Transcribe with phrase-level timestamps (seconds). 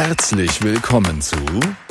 [0.00, 1.36] Herzlich willkommen zu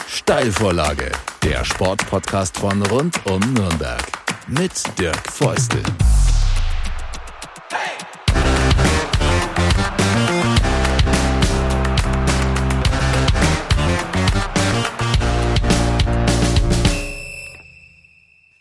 [0.07, 1.11] Steilvorlage,
[1.43, 4.01] der Sportpodcast von rund um Nürnberg
[4.47, 5.83] mit Dirk Feustel.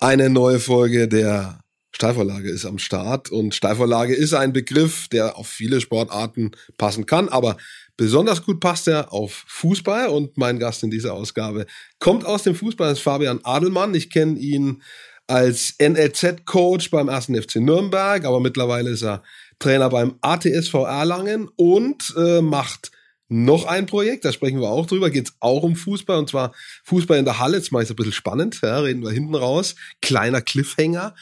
[0.01, 1.61] Eine neue Folge der
[1.97, 7.31] Steilvorlage ist am Start und Steilvorlage ist ein Begriff, der auf viele Sportarten passen kann,
[7.31, 7.57] aber
[7.96, 11.67] besonders gut passt er auf Fußball und mein Gast in dieser Ausgabe
[11.99, 13.95] kommt aus dem Fußball, ist Fabian Adelmann.
[13.95, 14.82] Ich kenne ihn
[15.27, 17.27] als NLZ-Coach beim 1.
[17.27, 19.23] FC Nürnberg, aber mittlerweile ist er
[19.59, 22.93] Trainer beim ATSV Erlangen und äh, macht
[23.29, 26.54] noch ein Projekt, da sprechen wir auch drüber, geht es auch um Fußball und zwar
[26.85, 27.57] Fußball in der Halle.
[27.57, 29.75] Jetzt mache ich ein bisschen spannend, ja, reden wir hinten raus.
[30.01, 31.15] Kleiner Cliffhanger.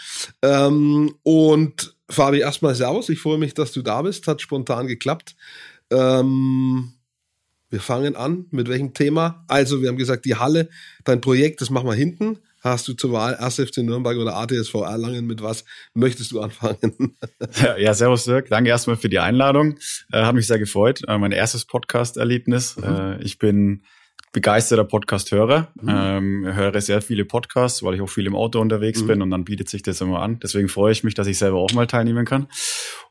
[0.43, 5.34] Ähm, und Fabi, erstmal Servus, ich freue mich, dass du da bist, hat spontan geklappt.
[5.91, 6.93] Ähm,
[7.70, 8.47] wir fangen an.
[8.51, 9.45] Mit welchem Thema?
[9.49, 10.68] Also, wir haben gesagt, die Halle,
[11.04, 13.57] dein Projekt, das machen wir hinten hast du zur Wahl 1.
[13.57, 15.26] FC Nürnberg oder ATSV Erlangen.
[15.26, 17.16] Mit was möchtest du anfangen?
[17.63, 18.49] Ja, ja servus Dirk.
[18.49, 19.79] Danke erstmal für die Einladung.
[20.10, 21.02] Äh, hat mich sehr gefreut.
[21.07, 22.76] Äh, mein erstes Podcast-Erlebnis.
[22.76, 22.85] Mhm.
[22.85, 23.85] Äh, ich bin
[24.35, 25.68] begeisterter Podcast-Hörer.
[25.80, 25.88] Mhm.
[25.88, 29.07] Ähm, höre sehr viele Podcasts, weil ich auch viel im Auto unterwegs mhm.
[29.07, 30.41] bin und dann bietet sich das immer an.
[30.43, 32.49] Deswegen freue ich mich, dass ich selber auch mal teilnehmen kann.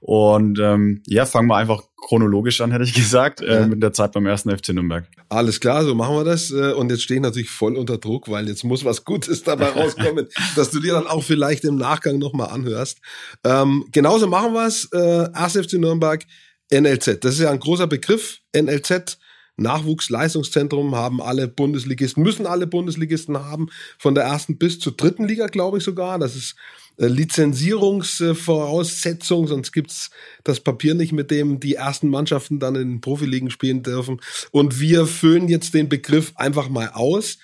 [0.02, 3.68] Und ähm, ja, fangen wir einfach chronologisch an, hätte ich gesagt, äh, ja.
[3.68, 5.08] mit der Zeit beim ersten FC Nürnberg.
[5.30, 6.52] Alles klar, so machen wir das.
[6.52, 9.70] Äh, und jetzt stehe ich natürlich voll unter Druck, weil jetzt muss was Gutes dabei
[9.76, 10.28] rauskommen,
[10.58, 13.00] dass du dir dann auch vielleicht im Nachgang nochmal anhörst.
[13.46, 14.92] Ähm, genauso machen wir es.
[14.92, 15.54] Äh, 1.
[15.54, 16.22] FC Nürnberg,
[16.70, 17.24] NLZ.
[17.24, 19.18] Das ist ja ein großer Begriff, NLZ.
[19.58, 23.68] Nachwuchsleistungszentrum haben alle Bundesligisten, müssen alle Bundesligisten haben,
[24.00, 26.18] von der ersten bis zur dritten Liga, glaube ich sogar.
[26.18, 26.56] Das ist
[26.98, 30.10] äh, Lizenzierungsvoraussetzung, sonst gibt's
[30.44, 34.20] das Papier nicht, mit dem die ersten Mannschaften dann in Profiligen spielen dürfen.
[34.52, 37.38] Und wir füllen jetzt den Begriff einfach mal aus.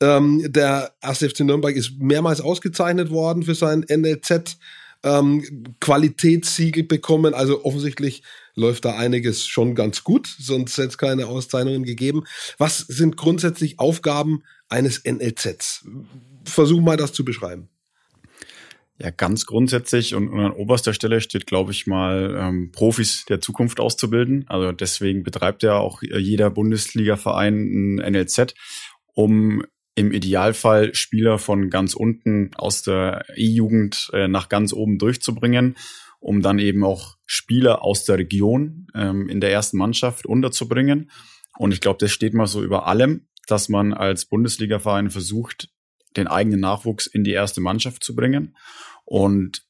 [0.00, 1.18] Ähm, der 1.
[1.18, 4.58] FC Nürnberg ist mehrmals ausgezeichnet worden für sein NLZ
[5.02, 7.32] ähm, Qualitätssiegel bekommen.
[7.32, 8.22] Also offensichtlich
[8.54, 12.24] läuft da einiges schon ganz gut, sonst hätte es keine Auszeichnungen gegeben.
[12.58, 15.86] Was sind grundsätzlich Aufgaben eines NLZs?
[16.44, 17.68] Versuch mal das zu beschreiben.
[18.98, 23.40] Ja, ganz grundsätzlich und, und an oberster Stelle steht, glaube ich, mal ähm, Profis der
[23.40, 24.44] Zukunft auszubilden.
[24.46, 28.54] Also deswegen betreibt ja auch jeder Bundesliga-Verein ein NLZ,
[29.12, 29.64] um
[29.96, 35.76] im Idealfall Spieler von ganz unten aus der E-Jugend äh, nach ganz oben durchzubringen
[36.24, 41.10] um dann eben auch Spieler aus der Region ähm, in der ersten Mannschaft unterzubringen.
[41.58, 45.68] Und ich glaube, das steht mal so über allem, dass man als Bundesliga-Verein versucht,
[46.16, 48.56] den eigenen Nachwuchs in die erste Mannschaft zu bringen.
[49.04, 49.66] Und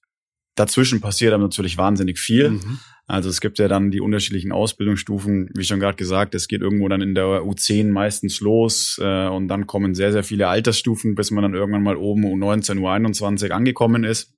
[0.54, 2.50] dazwischen passiert dann natürlich wahnsinnig viel.
[2.50, 2.78] Mhm.
[3.08, 6.88] Also es gibt ja dann die unterschiedlichen Ausbildungsstufen, wie schon gerade gesagt, es geht irgendwo
[6.88, 11.32] dann in der U10 meistens los äh, und dann kommen sehr, sehr viele Altersstufen, bis
[11.32, 14.32] man dann irgendwann mal oben U19, U21 angekommen ist.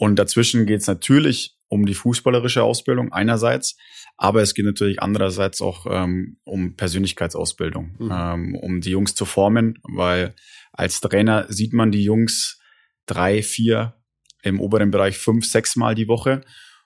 [0.00, 3.76] Und dazwischen geht es natürlich um die fußballerische Ausbildung einerseits,
[4.16, 8.10] aber es geht natürlich andererseits auch ähm, um Persönlichkeitsausbildung, mhm.
[8.10, 10.34] ähm, um die Jungs zu formen, weil
[10.72, 12.58] als Trainer sieht man die Jungs
[13.04, 13.94] drei, vier,
[14.42, 16.40] im oberen Bereich fünf, sechs Mal die Woche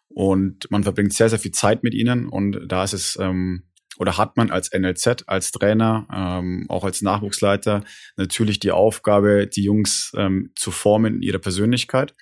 [0.09, 4.19] und man verbringt sehr, sehr viel Zeit mit ihnen und da ist es ähm, oder
[4.19, 7.85] hat man als NLZ, als Trainer, ähm, auch als Nachwuchsleiter
[8.17, 12.13] natürlich die Aufgabe, die Jungs ähm, zu formen in ihrer Persönlichkeit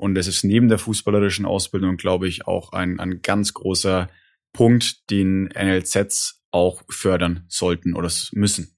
[0.00, 4.08] und es ist neben der fußballerischen Ausbildung, glaube ich, auch ein, ein ganz großer
[4.54, 8.74] Punkt, den NLZs auch fördern sollten oder müssen.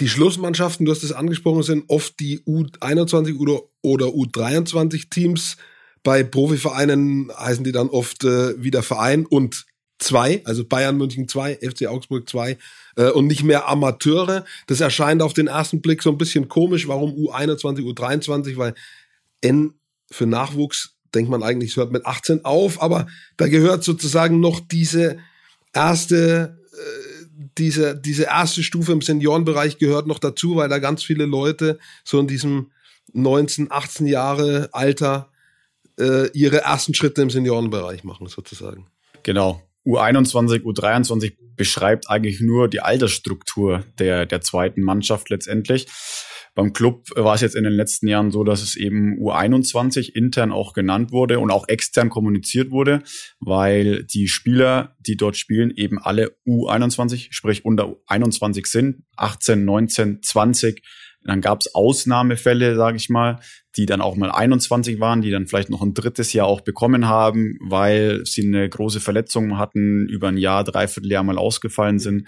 [0.00, 5.56] Die Schlussmannschaften, du hast es angesprochen, sind oft die U21 oder, oder U23 Teams.
[6.02, 9.64] Bei Profivereinen heißen die dann oft äh, wieder Verein und
[9.98, 12.58] zwei, also Bayern München 2, FC Augsburg 2
[12.96, 14.44] äh, und nicht mehr Amateure.
[14.66, 16.86] Das erscheint auf den ersten Blick so ein bisschen komisch.
[16.86, 18.56] Warum U21, U23?
[18.56, 18.74] Weil
[19.40, 19.74] N
[20.10, 23.06] für Nachwuchs denkt man eigentlich, es hört mit 18 auf, aber
[23.36, 25.18] da gehört sozusagen noch diese
[25.72, 27.26] erste, äh,
[27.58, 32.20] diese, diese erste Stufe im Seniorenbereich gehört noch dazu, weil da ganz viele Leute so
[32.20, 32.70] in diesem
[33.12, 35.30] 19, 18 Jahre Alter
[35.98, 38.86] äh, ihre ersten Schritte im Seniorenbereich machen, sozusagen.
[39.22, 39.62] Genau.
[39.86, 45.86] U21, U23 beschreibt eigentlich nur die Altersstruktur der, der zweiten Mannschaft letztendlich.
[46.54, 50.52] Beim Club war es jetzt in den letzten Jahren so, dass es eben U21 intern
[50.52, 53.02] auch genannt wurde und auch extern kommuniziert wurde,
[53.38, 60.22] weil die Spieler, die dort spielen, eben alle U21, sprich unter 21 sind, 18, 19,
[60.22, 60.82] 20
[61.22, 63.40] Dann gab es Ausnahmefälle, sage ich mal,
[63.76, 67.06] die dann auch mal 21 waren, die dann vielleicht noch ein drittes Jahr auch bekommen
[67.08, 72.26] haben, weil sie eine große Verletzung hatten, über ein Jahr, dreiviertel Jahr mal ausgefallen sind.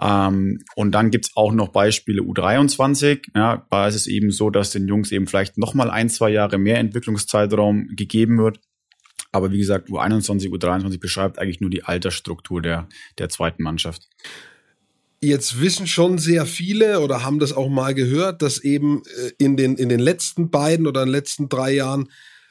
[0.00, 3.22] Ähm, und dann gibt's auch noch Beispiele U23.
[3.34, 6.30] Ja, da ist es eben so, dass den Jungs eben vielleicht noch mal ein, zwei
[6.30, 8.60] Jahre mehr Entwicklungszeitraum gegeben wird.
[9.32, 12.88] Aber wie gesagt, U21, U23 beschreibt eigentlich nur die Altersstruktur der,
[13.18, 14.08] der zweiten Mannschaft.
[15.22, 19.56] Jetzt wissen schon sehr viele oder haben das auch mal gehört, dass eben äh, in
[19.56, 22.08] den, in den letzten beiden oder in den letzten drei Jahren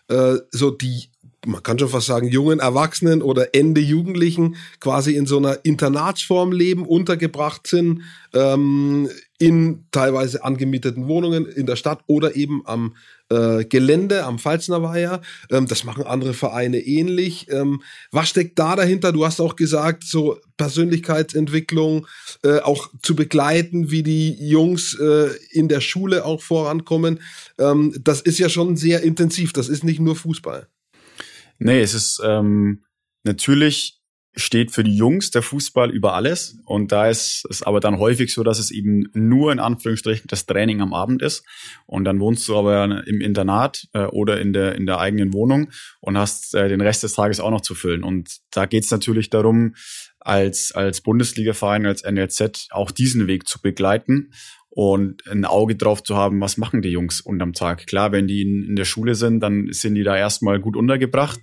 [0.07, 1.09] äh, so die,
[1.47, 6.51] man kann schon fast sagen, jungen Erwachsenen oder Ende Jugendlichen quasi in so einer Internatsform
[6.51, 12.95] leben, untergebracht sind, ähm, in teilweise angemieteten Wohnungen in der Stadt oder eben am
[13.29, 15.21] äh, Gelände am Pfalzner Weiher.
[15.51, 17.47] Ähm, das machen andere Vereine ähnlich.
[17.51, 17.81] Ähm,
[18.11, 19.11] was steckt da dahinter?
[19.11, 22.07] Du hast auch gesagt, so Persönlichkeitsentwicklung
[22.43, 27.19] äh, auch zu begleiten, wie die Jungs äh, in der Schule auch vorankommen.
[27.57, 29.53] Ähm, das ist ja schon sehr intensiv.
[29.53, 30.67] Das ist nicht nur Fußball.
[31.59, 32.83] Nee, es ist ähm,
[33.23, 33.98] natürlich
[34.39, 36.57] steht für die Jungs der Fußball über alles.
[36.65, 40.45] Und da ist es aber dann häufig so, dass es eben nur in Anführungsstrichen das
[40.45, 41.45] Training am Abend ist.
[41.85, 45.69] Und dann wohnst du aber im Internat äh, oder in der, in der eigenen Wohnung
[46.01, 48.03] und hast äh, den Rest des Tages auch noch zu füllen.
[48.03, 49.75] Und da geht es natürlich darum,
[50.19, 54.31] als, als Bundesliga-Verein, als NLZ auch diesen Weg zu begleiten
[54.71, 57.87] und ein Auge drauf zu haben, was machen die Jungs unterm Tag.
[57.87, 61.39] Klar, wenn die in, in der Schule sind, dann sind die da erstmal gut untergebracht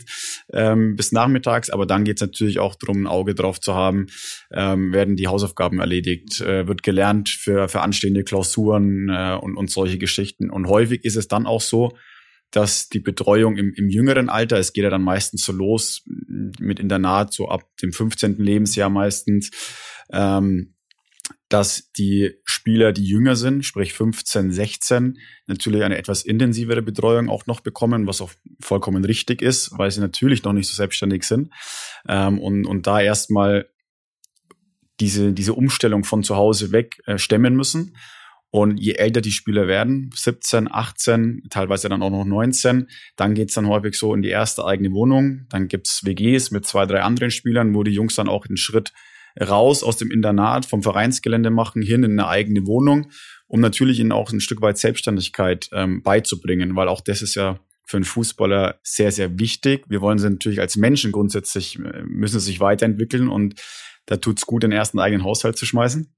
[0.53, 4.07] ähm, bis nachmittags, aber dann geht es natürlich auch darum, ein Auge drauf zu haben,
[4.53, 9.71] ähm, werden die Hausaufgaben erledigt, äh, wird gelernt für, für anstehende Klausuren äh, und, und
[9.71, 10.51] solche Geschichten.
[10.51, 11.97] Und häufig ist es dann auch so,
[12.53, 16.79] dass die Betreuung im, im jüngeren Alter, es geht ja dann meistens so los mit
[16.79, 18.37] Internat, so ab dem 15.
[18.39, 19.51] Lebensjahr meistens,
[20.13, 20.76] ähm,
[21.49, 27.47] dass die Spieler, die jünger sind, sprich 15, 16, natürlich eine etwas intensivere Betreuung auch
[27.47, 31.53] noch bekommen, was auch vollkommen richtig ist, weil sie natürlich noch nicht so selbstständig sind.
[32.09, 33.69] Ähm, und, und da erstmal
[34.99, 37.97] diese, diese Umstellung von zu Hause weg äh, stemmen müssen.
[38.51, 43.55] Und je älter die Spieler werden, 17, 18, teilweise dann auch noch 19, dann geht's
[43.55, 45.47] dann häufig so in die erste eigene Wohnung.
[45.51, 48.93] Dann gibt's WGs mit zwei, drei anderen Spielern, wo die Jungs dann auch den Schritt
[49.41, 53.11] raus aus dem Internat, vom Vereinsgelände machen, hin in eine eigene Wohnung,
[53.47, 57.59] um natürlich ihnen auch ein Stück weit Selbstständigkeit ähm, beizubringen, weil auch das ist ja
[57.85, 59.85] für einen Fußballer sehr, sehr wichtig.
[59.89, 63.61] Wir wollen sie natürlich als Menschen grundsätzlich, äh, müssen sich weiterentwickeln und
[64.07, 66.13] da tut's gut, den ersten eigenen Haushalt zu schmeißen.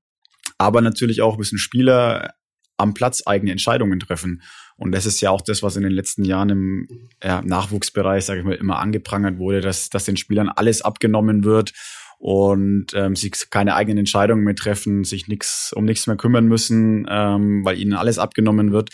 [0.56, 2.35] Aber natürlich auch müssen Spieler
[2.79, 4.43] am Platz eigene Entscheidungen treffen.
[4.76, 8.41] Und das ist ja auch das, was in den letzten Jahren im ja, Nachwuchsbereich, sage
[8.41, 11.73] ich mal, immer angeprangert wurde, dass, dass den Spielern alles abgenommen wird
[12.19, 17.06] und ähm, sie keine eigenen Entscheidungen mehr treffen, sich nix, um nichts mehr kümmern müssen,
[17.09, 18.91] ähm, weil ihnen alles abgenommen wird.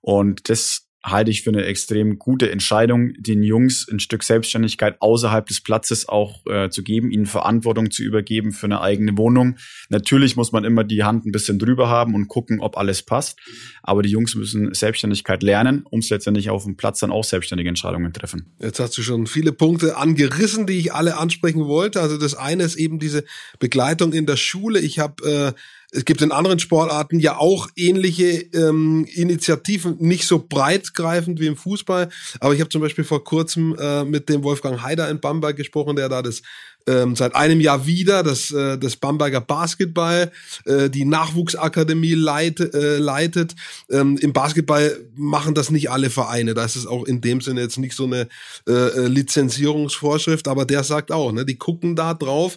[0.00, 5.44] Und das halte ich für eine extrem gute Entscheidung, den Jungs ein Stück Selbstständigkeit außerhalb
[5.46, 9.56] des Platzes auch äh, zu geben, ihnen Verantwortung zu übergeben für eine eigene Wohnung.
[9.88, 13.38] Natürlich muss man immer die Hand ein bisschen drüber haben und gucken, ob alles passt.
[13.82, 17.68] Aber die Jungs müssen Selbstständigkeit lernen, um es letztendlich auf dem Platz dann auch selbstständige
[17.68, 18.52] Entscheidungen treffen.
[18.60, 22.00] Jetzt hast du schon viele Punkte angerissen, die ich alle ansprechen wollte.
[22.00, 23.24] Also das eine ist eben diese
[23.58, 24.78] Begleitung in der Schule.
[24.78, 25.60] Ich habe äh,
[25.94, 28.24] es gibt in anderen Sportarten ja auch ähnliche
[28.54, 32.08] ähm, Initiativen, nicht so breitgreifend wie im Fußball.
[32.40, 35.96] Aber ich habe zum Beispiel vor kurzem äh, mit dem Wolfgang Haider in Bamberg gesprochen,
[35.96, 36.40] der da das
[36.86, 40.32] ähm, seit einem Jahr wieder das, äh, das Bamberger Basketball,
[40.64, 43.54] äh, die Nachwuchsakademie leite, äh, leitet.
[43.90, 46.54] Ähm, Im Basketball machen das nicht alle Vereine.
[46.54, 48.28] Da ist es auch in dem Sinne jetzt nicht so eine
[48.66, 52.56] äh, äh Lizenzierungsvorschrift, aber der sagt auch, ne, die gucken da drauf.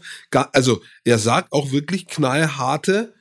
[0.54, 3.14] Also er sagt auch wirklich knallharte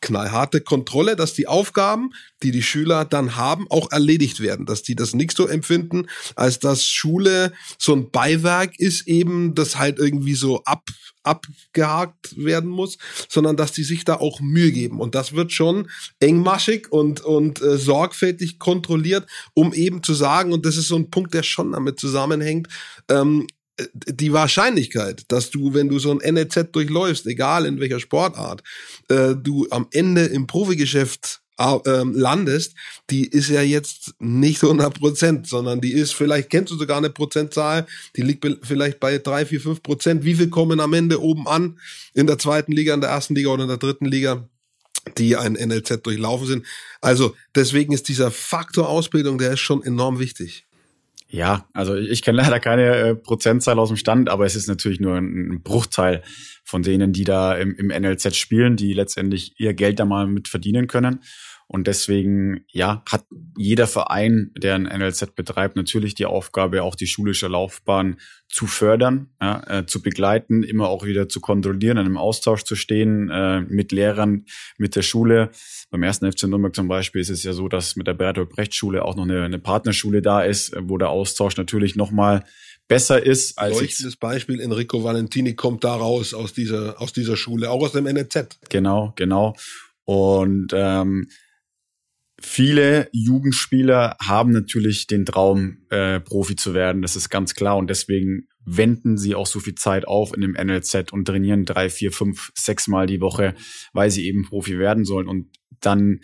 [0.00, 2.10] knallharte Kontrolle, dass die Aufgaben,
[2.42, 6.58] die die Schüler dann haben, auch erledigt werden, dass die das nicht so empfinden, als
[6.58, 10.84] dass Schule so ein Beiwerk ist eben, das halt irgendwie so ab
[11.24, 12.96] abgehakt werden muss,
[13.28, 14.98] sondern dass die sich da auch Mühe geben.
[14.98, 15.90] Und das wird schon
[16.20, 21.10] engmaschig und und äh, sorgfältig kontrolliert, um eben zu sagen und das ist so ein
[21.10, 22.68] Punkt, der schon damit zusammenhängt,
[23.10, 23.46] ähm,
[23.92, 28.62] die Wahrscheinlichkeit, dass du, wenn du so ein NLZ durchläufst, egal in welcher Sportart,
[29.08, 32.74] äh, du am Ende im Profigeschäft äh, landest,
[33.10, 37.10] die ist ja jetzt nicht 100 Prozent, sondern die ist, vielleicht kennst du sogar eine
[37.10, 40.24] Prozentzahl, die liegt vielleicht bei drei, vier, fünf Prozent.
[40.24, 41.78] Wie viel kommen am Ende oben an
[42.14, 44.48] in der zweiten Liga, in der ersten Liga oder in der dritten Liga?
[45.16, 46.66] die ein NLZ durchlaufen sind.
[47.00, 50.66] Also deswegen ist dieser Faktor Ausbildung, der ist schon enorm wichtig.
[51.30, 54.98] Ja, also ich kenne leider keine äh, Prozentzahl aus dem Stand, aber es ist natürlich
[54.98, 56.22] nur ein, ein Bruchteil
[56.64, 60.48] von denen, die da im, im NLZ spielen, die letztendlich ihr Geld da mal mit
[60.48, 61.20] verdienen können.
[61.70, 63.26] Und deswegen, ja, hat
[63.58, 68.16] jeder Verein, der ein NLZ betreibt, natürlich die Aufgabe, auch die schulische Laufbahn
[68.48, 72.74] zu fördern, ja, äh, zu begleiten, immer auch wieder zu kontrollieren, in einem Austausch zu
[72.74, 74.46] stehen äh, mit Lehrern,
[74.78, 75.50] mit der Schule.
[75.90, 78.74] Beim ersten FC Nürnberg zum Beispiel ist es ja so, dass mit der Bertolt Brecht
[78.74, 82.44] Schule auch noch eine, eine Partnerschule da ist, wo der Austausch natürlich nochmal
[82.88, 87.70] besser ist als Leuchtendes Beispiel, Enrico Valentini kommt da raus aus dieser, aus dieser Schule,
[87.70, 88.58] auch aus dem NZ.
[88.70, 89.54] Genau, genau.
[90.04, 91.28] Und ähm,
[92.40, 97.02] viele Jugendspieler haben natürlich den Traum, äh, Profi zu werden.
[97.02, 97.76] Das ist ganz klar.
[97.76, 101.88] Und deswegen wenden sie auch so viel Zeit auf in dem NLZ und trainieren drei,
[101.88, 103.54] vier, fünf, sechs Mal die Woche,
[103.92, 105.26] weil sie eben Profi werden sollen.
[105.26, 105.48] Und
[105.80, 106.20] dann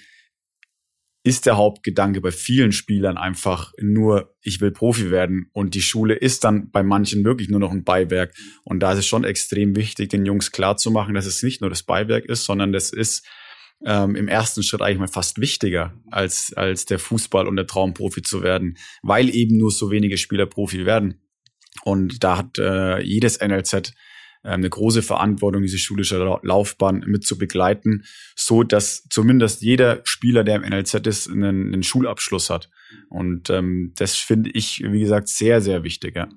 [1.27, 5.49] ist der Hauptgedanke bei vielen Spielern einfach nur, ich will Profi werden.
[5.55, 8.35] Und die Schule ist dann bei manchen wirklich nur noch ein Beiwerk.
[8.63, 11.83] Und da ist es schon extrem wichtig, den Jungs klarzumachen, dass es nicht nur das
[11.83, 13.27] Beiwerk ist, sondern das ist
[13.85, 17.95] ähm, im ersten Schritt eigentlich mal fast wichtiger als, als der Fußball und der Traum,
[17.95, 21.21] Profi zu werden, weil eben nur so wenige Spieler Profi werden.
[21.85, 23.93] Und da hat äh, jedes NLZ
[24.45, 28.05] ähm, eine große Verantwortung, diese schulische Laufbahn mit zu begleiten,
[28.37, 32.71] so dass zumindest jeder Spieler, der im NLZ ist, einen, einen Schulabschluss hat.
[33.09, 36.17] Und ähm, das finde ich, wie gesagt, sehr, sehr wichtig.
[36.17, 36.29] Ja.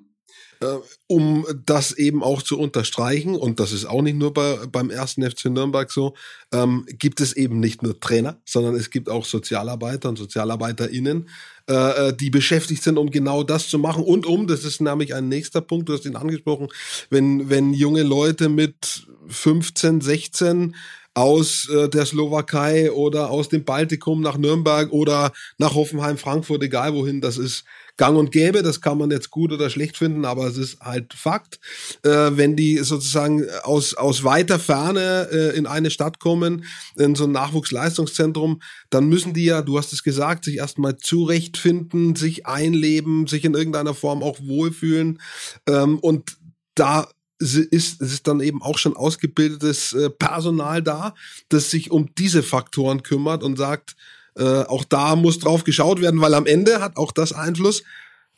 [0.60, 4.90] Äh, um das eben auch zu unterstreichen, und das ist auch nicht nur bei, beim
[4.90, 6.14] ersten FC Nürnberg so,
[6.52, 11.28] ähm, gibt es eben nicht nur Trainer, sondern es gibt auch Sozialarbeiter und SozialarbeiterInnen,
[11.68, 14.02] äh, äh, die beschäftigt sind, um genau das zu machen.
[14.02, 16.68] Und um, das ist nämlich ein nächster Punkt, du hast ihn angesprochen,
[17.08, 20.74] wenn, wenn junge Leute mit 15, 16
[21.14, 26.94] aus äh, der Slowakei oder aus dem Baltikum nach Nürnberg oder nach Hoffenheim, Frankfurt, egal
[26.94, 27.64] wohin, das ist
[27.98, 31.12] gang und gäbe, das kann man jetzt gut oder schlecht finden, aber es ist halt
[31.12, 31.60] Fakt.
[32.02, 36.64] Äh, wenn die sozusagen aus, aus weiter Ferne äh, in eine Stadt kommen,
[36.96, 42.16] in so ein Nachwuchsleistungszentrum, dann müssen die ja, du hast es gesagt, sich erstmal zurechtfinden,
[42.16, 45.20] sich einleben, sich in irgendeiner Form auch wohlfühlen.
[45.66, 46.38] Ähm, und
[46.74, 47.08] da
[47.40, 51.14] ist, ist dann eben auch schon ausgebildetes äh, Personal da,
[51.48, 53.96] das sich um diese Faktoren kümmert und sagt,
[54.38, 57.82] äh, auch da muss drauf geschaut werden, weil am Ende hat auch das Einfluss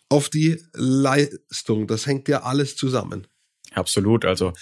[0.09, 1.87] auf die Leistung.
[1.87, 3.27] Das hängt ja alles zusammen.
[3.73, 4.25] Absolut.
[4.25, 4.53] Also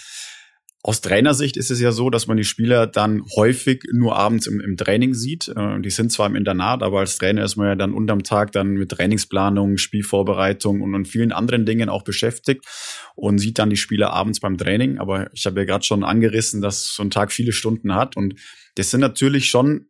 [0.81, 4.61] aus Trainersicht ist es ja so, dass man die Spieler dann häufig nur abends im,
[4.61, 5.49] im Training sieht.
[5.49, 8.53] Äh, die sind zwar im Internat, aber als Trainer ist man ja dann unterm Tag
[8.53, 12.63] dann mit Trainingsplanung, Spielvorbereitung und, und vielen anderen Dingen auch beschäftigt
[13.15, 14.99] und sieht dann die Spieler abends beim Training.
[14.99, 18.35] Aber ich habe ja gerade schon angerissen, dass so ein Tag viele Stunden hat und
[18.75, 19.88] das sind natürlich schon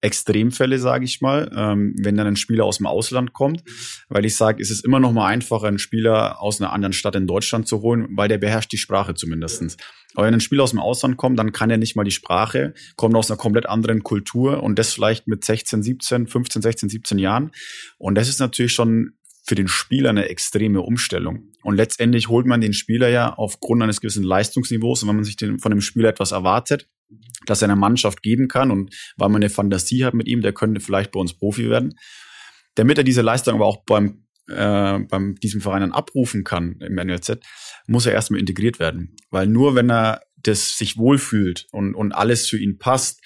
[0.00, 3.62] Extremfälle, sage ich mal, ähm, wenn dann ein Spieler aus dem Ausland kommt,
[4.08, 7.16] weil ich sage, es ist immer noch mal einfacher, einen Spieler aus einer anderen Stadt
[7.16, 9.76] in Deutschland zu holen, weil der beherrscht die Sprache zumindestens.
[10.14, 12.74] Aber wenn ein Spieler aus dem Ausland kommt, dann kann er nicht mal die Sprache,
[12.96, 17.18] kommt aus einer komplett anderen Kultur und das vielleicht mit 16, 17, 15, 16, 17
[17.18, 17.50] Jahren.
[17.98, 19.12] Und das ist natürlich schon
[19.46, 21.52] für den Spieler eine extreme Umstellung.
[21.62, 25.36] Und letztendlich holt man den Spieler ja aufgrund eines gewissen Leistungsniveaus, und wenn man sich
[25.36, 26.88] den, von dem Spieler etwas erwartet,
[27.46, 30.52] dass er einer Mannschaft geben kann und weil man eine Fantasie hat mit ihm, der
[30.52, 31.94] könnte vielleicht bei uns Profi werden.
[32.74, 36.94] Damit er diese Leistung aber auch beim äh, beim diesem Verein dann abrufen kann im
[36.94, 37.38] NLZ,
[37.86, 39.16] muss er erstmal integriert werden.
[39.30, 43.20] Weil nur wenn er das sich wohlfühlt und, und alles für ihn passt,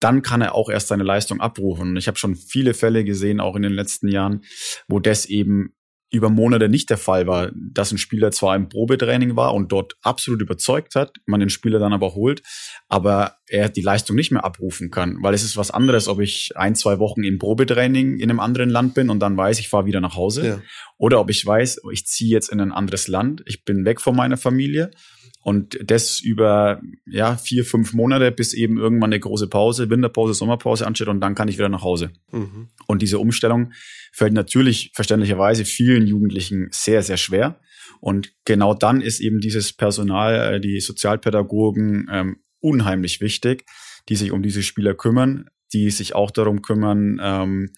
[0.00, 1.90] dann kann er auch erst seine Leistung abrufen.
[1.90, 4.42] Und ich habe schon viele Fälle gesehen, auch in den letzten Jahren,
[4.88, 5.74] wo das eben
[6.10, 9.96] über Monate nicht der Fall war, dass ein Spieler zwar im Probetraining war und dort
[10.02, 12.42] absolut überzeugt hat, man den Spieler dann aber holt,
[12.88, 16.52] aber er die Leistung nicht mehr abrufen kann, weil es ist was anderes, ob ich
[16.56, 19.86] ein, zwei Wochen im Probetraining in einem anderen Land bin und dann weiß, ich fahre
[19.86, 20.62] wieder nach Hause, ja.
[20.98, 24.14] oder ob ich weiß, ich ziehe jetzt in ein anderes Land, ich bin weg von
[24.14, 24.90] meiner Familie
[25.44, 30.86] und das über ja vier, fünf Monate, bis eben irgendwann eine große Pause, Winterpause, Sommerpause
[30.86, 32.12] ansteht und dann kann ich wieder nach Hause.
[32.32, 32.68] Mhm.
[32.86, 33.72] Und diese Umstellung
[34.10, 37.60] fällt natürlich verständlicherweise vielen Jugendlichen sehr, sehr schwer.
[38.00, 43.66] Und genau dann ist eben dieses Personal, äh, die Sozialpädagogen ähm, unheimlich wichtig,
[44.08, 47.70] die sich um diese Spieler kümmern, die sich auch darum kümmern, ähm,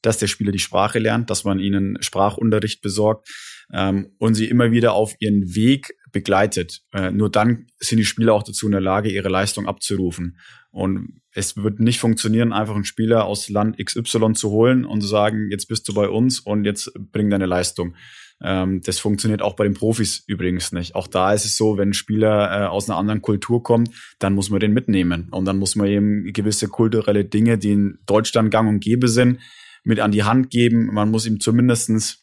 [0.00, 3.28] dass der Spieler die Sprache lernt, dass man ihnen Sprachunterricht besorgt
[3.72, 6.82] ähm, und sie immer wieder auf ihren Weg begleitet.
[6.92, 10.38] Äh, nur dann sind die Spieler auch dazu in der Lage, ihre Leistung abzurufen.
[10.70, 15.08] Und es wird nicht funktionieren, einfach einen Spieler aus Land XY zu holen und zu
[15.08, 17.94] sagen, jetzt bist du bei uns und jetzt bring deine Leistung.
[18.42, 20.94] Ähm, das funktioniert auch bei den Profis übrigens nicht.
[20.94, 24.34] Auch da ist es so, wenn ein Spieler äh, aus einer anderen Kultur kommt, dann
[24.34, 25.28] muss man den mitnehmen.
[25.30, 29.40] Und dann muss man eben gewisse kulturelle Dinge, die in Deutschland gang und gäbe sind,
[29.84, 30.86] mit an die Hand geben.
[30.92, 32.19] Man muss ihm zumindestens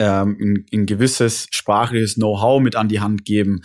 [0.00, 3.60] ähm, ein, ein gewisses sprachliches Know-how mit an die Hand geben,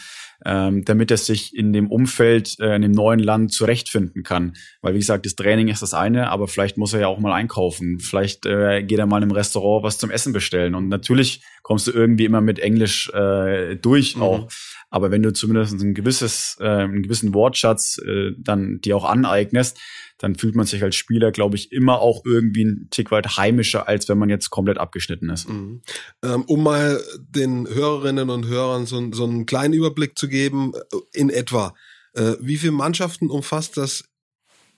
[0.45, 4.53] ähm, damit er sich in dem Umfeld, äh, in dem neuen Land zurechtfinden kann.
[4.81, 7.33] Weil wie gesagt, das Training ist das eine, aber vielleicht muss er ja auch mal
[7.33, 7.99] einkaufen.
[7.99, 10.75] Vielleicht äh, geht er mal im Restaurant was zum Essen bestellen.
[10.75, 14.21] Und natürlich kommst du irgendwie immer mit Englisch äh, durch mhm.
[14.21, 14.51] auch.
[14.95, 19.77] Aber wenn du zumindest ein gewisses, äh, einen gewissen Wortschatz äh, dann dir auch aneignest,
[20.19, 23.89] dann fühlt man sich als Spieler, glaube ich, immer auch irgendwie ein Tick weit heimischer,
[23.89, 25.49] als wenn man jetzt komplett abgeschnitten ist.
[25.49, 25.81] Mhm.
[26.23, 30.97] Ähm, um mal den Hörerinnen und Hörern so, so, einen kleinen Überblick zu geben, äh,
[31.11, 31.75] in etwa,
[32.13, 34.05] äh, wie viele Mannschaften umfasst das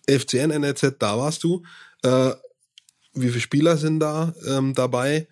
[0.10, 1.62] FCN NLZ, da warst du?
[2.02, 2.32] Äh,
[3.14, 5.28] wie viele Spieler sind da ähm, dabei?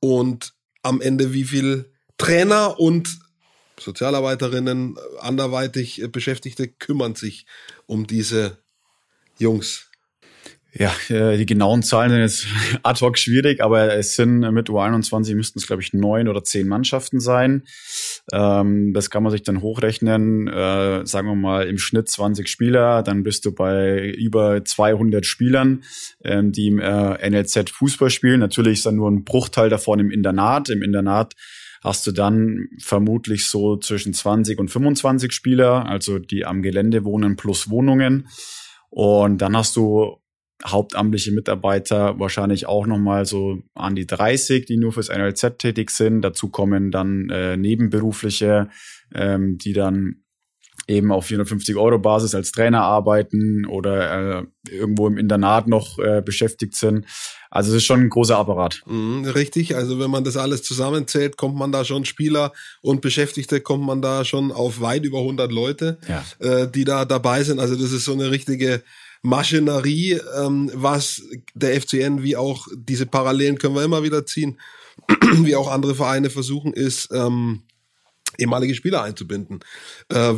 [0.00, 3.26] Und am Ende wie viele Trainer und
[3.80, 7.46] Sozialarbeiterinnen, anderweitig Beschäftigte kümmern sich
[7.86, 8.58] um diese
[9.38, 9.88] Jungs?
[10.74, 12.46] Ja, äh, die genauen Zahlen sind jetzt
[12.82, 16.68] ad hoc schwierig, aber es sind mit U21 müssten es, glaube ich, neun oder zehn
[16.68, 17.64] Mannschaften sein.
[18.32, 20.46] Ähm, das kann man sich dann hochrechnen.
[20.46, 25.84] Äh, sagen wir mal im Schnitt 20 Spieler, dann bist du bei über 200 Spielern,
[26.22, 28.40] ähm, die im äh, NLZ Fußball spielen.
[28.40, 30.68] Natürlich ist dann nur ein Bruchteil davon im Internat.
[30.68, 31.34] Im Internat
[31.88, 37.36] hast du dann vermutlich so zwischen 20 und 25 Spieler, also die am Gelände wohnen
[37.36, 38.28] plus Wohnungen.
[38.90, 40.18] Und dann hast du
[40.66, 46.20] hauptamtliche Mitarbeiter wahrscheinlich auch nochmal so an die 30, die nur fürs NLZ tätig sind.
[46.20, 48.68] Dazu kommen dann äh, nebenberufliche,
[49.14, 50.24] ähm, die dann
[50.88, 56.22] eben auf 450 Euro Basis als Trainer arbeiten oder äh, irgendwo im Internat noch äh,
[56.22, 57.04] beschäftigt sind.
[57.50, 58.82] Also es ist schon ein großer Apparat.
[58.86, 62.52] Mhm, richtig, also wenn man das alles zusammenzählt, kommt man da schon Spieler
[62.82, 66.24] und Beschäftigte, kommt man da schon auf weit über 100 Leute, ja.
[66.40, 67.60] äh, die da dabei sind.
[67.60, 68.82] Also das ist so eine richtige
[69.22, 71.22] Maschinerie, ähm, was
[71.54, 74.58] der FCN wie auch diese Parallelen können wir immer wieder ziehen,
[75.42, 77.62] wie auch andere Vereine versuchen, ist ähm,
[78.38, 79.60] ehemalige Spieler einzubinden.
[80.08, 80.34] Äh,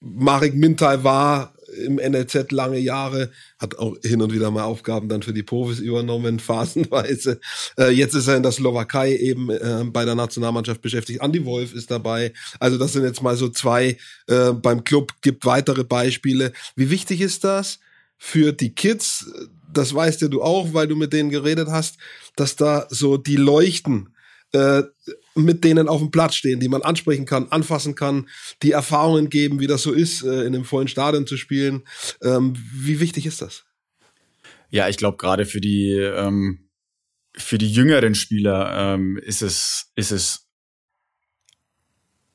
[0.00, 5.22] Marek Mintai war im NLZ lange Jahre, hat auch hin und wieder mal Aufgaben dann
[5.22, 7.40] für die Profis übernommen, phasenweise.
[7.78, 11.20] Äh, jetzt ist er in der Slowakei eben äh, bei der Nationalmannschaft beschäftigt.
[11.22, 12.32] Andy Wolf ist dabei.
[12.58, 16.52] Also das sind jetzt mal so zwei äh, beim Club, gibt weitere Beispiele.
[16.76, 17.78] Wie wichtig ist das
[18.16, 19.30] für die Kids?
[19.72, 21.98] Das weißt ja du auch, weil du mit denen geredet hast,
[22.36, 24.14] dass da so die leuchten
[24.52, 24.82] äh,
[25.34, 28.28] mit denen auf dem Platz stehen, die man ansprechen kann, anfassen kann,
[28.62, 31.82] die Erfahrungen geben, wie das so ist, äh, in einem vollen Stadion zu spielen.
[32.22, 33.64] Ähm, wie wichtig ist das?
[34.70, 36.68] Ja, ich glaube gerade für die ähm,
[37.36, 40.50] für die jüngeren Spieler ähm, ist es ist es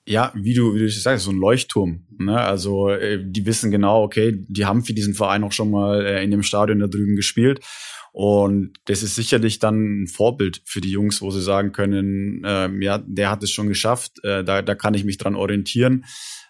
[0.08, 2.06] ja, wie du, wie du sagst, so ein Leuchtturm.
[2.20, 2.40] Ne?
[2.40, 6.24] Also äh, die wissen genau, okay, die haben für diesen Verein auch schon mal äh,
[6.24, 7.62] in dem Stadion da drüben gespielt
[8.17, 12.82] und das ist sicherlich dann ein Vorbild für die Jungs, wo sie sagen können, ähm,
[12.82, 16.06] ja, der hat es schon geschafft, äh, da, da kann ich mich dran orientieren.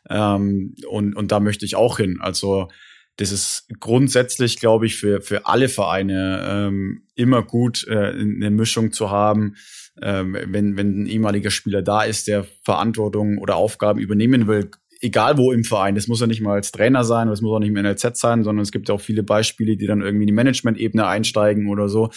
[0.08, 2.19] Ähm, und, und da möchte ich auch hin.
[2.21, 2.67] Also
[3.15, 8.91] das ist grundsätzlich, glaube ich, für, für alle Vereine ähm, immer gut, äh, eine Mischung
[8.91, 9.56] zu haben.
[9.99, 14.69] Ähm, wenn, wenn ein ehemaliger Spieler da ist, der Verantwortung oder Aufgaben übernehmen will,
[15.06, 17.60] egal wo im Verein, das muss ja nicht mal als Trainer sein, das muss auch
[17.60, 20.28] nicht im NLZ sein, sondern es gibt ja auch viele Beispiele, die dann irgendwie in
[20.28, 22.10] die Management-Ebene einsteigen oder so.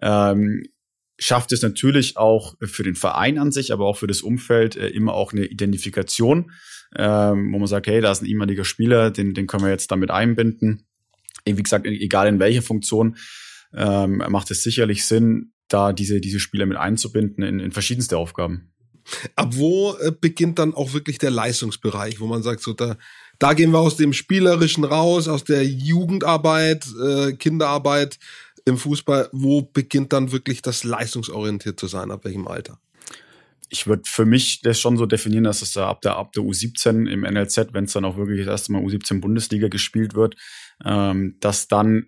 [0.00, 0.64] Ähm,
[1.18, 4.88] schafft es natürlich auch für den Verein an sich, aber auch für das Umfeld äh,
[4.88, 6.50] immer auch eine Identifikation,
[6.96, 9.90] ähm, wo man sagt, hey, da ist ein ehemaliger Spieler, den, den können wir jetzt
[9.90, 10.86] damit einbinden.
[11.44, 13.16] Wie gesagt, egal in welcher Funktion,
[13.74, 18.72] ähm, macht es sicherlich Sinn, da diese, diese Spieler mit einzubinden in, in verschiedenste Aufgaben.
[19.36, 22.96] Ab wo äh, beginnt dann auch wirklich der Leistungsbereich, wo man sagt, so da,
[23.38, 28.18] da gehen wir aus dem Spielerischen raus, aus der Jugendarbeit, äh, Kinderarbeit
[28.64, 29.28] im Fußball.
[29.32, 32.10] Wo beginnt dann wirklich das leistungsorientiert zu sein?
[32.10, 32.78] Ab welchem Alter?
[33.70, 36.42] ich würde für mich das schon so definieren, dass es da ab der, ab der
[36.42, 40.34] U17 im NLZ, wenn es dann auch wirklich das erste Mal U17 Bundesliga gespielt wird,
[40.84, 42.06] ähm, dass dann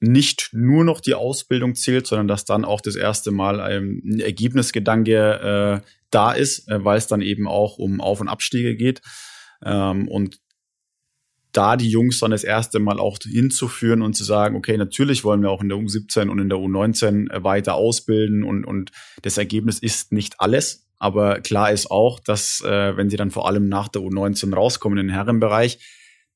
[0.00, 5.82] nicht nur noch die Ausbildung zählt, sondern dass dann auch das erste Mal ein Ergebnisgedanke
[5.82, 9.00] äh, da ist, äh, weil es dann eben auch um Auf- und Abstiege geht.
[9.64, 10.38] Ähm, und
[11.52, 15.40] da die Jungs dann das erste Mal auch hinzuführen und zu sagen, okay, natürlich wollen
[15.40, 18.90] wir auch in der U17 und in der U19 äh, weiter ausbilden und, und
[19.22, 20.86] das Ergebnis ist nicht alles.
[20.98, 24.98] Aber klar ist auch, dass äh, wenn sie dann vor allem nach der U19 rauskommen
[24.98, 25.78] in den Herrenbereich,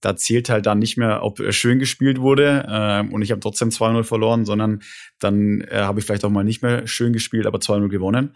[0.01, 3.69] da zählt halt dann nicht mehr, ob schön gespielt wurde äh, und ich habe trotzdem
[3.69, 4.81] 2-0 verloren, sondern
[5.19, 8.35] dann äh, habe ich vielleicht auch mal nicht mehr schön gespielt, aber 2-0 gewonnen.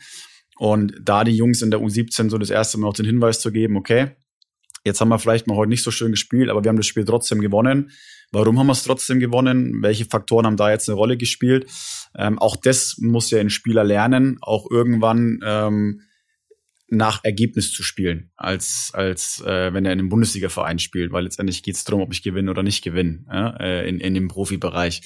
[0.57, 3.51] Und da die Jungs in der U17 so das erste Mal auch den Hinweis zu
[3.51, 4.11] geben, okay,
[4.85, 7.05] jetzt haben wir vielleicht mal heute nicht so schön gespielt, aber wir haben das Spiel
[7.05, 7.91] trotzdem gewonnen.
[8.31, 9.83] Warum haben wir es trotzdem gewonnen?
[9.83, 11.71] Welche Faktoren haben da jetzt eine Rolle gespielt?
[12.17, 16.03] Ähm, auch das muss ja ein Spieler lernen, auch irgendwann ähm,
[16.89, 21.63] nach Ergebnis zu spielen, als, als äh, wenn er in einem Bundesliga-Verein spielt, weil letztendlich
[21.63, 25.03] geht es darum, ob ich gewinne oder nicht gewinne ja, äh, in, in dem Profibereich.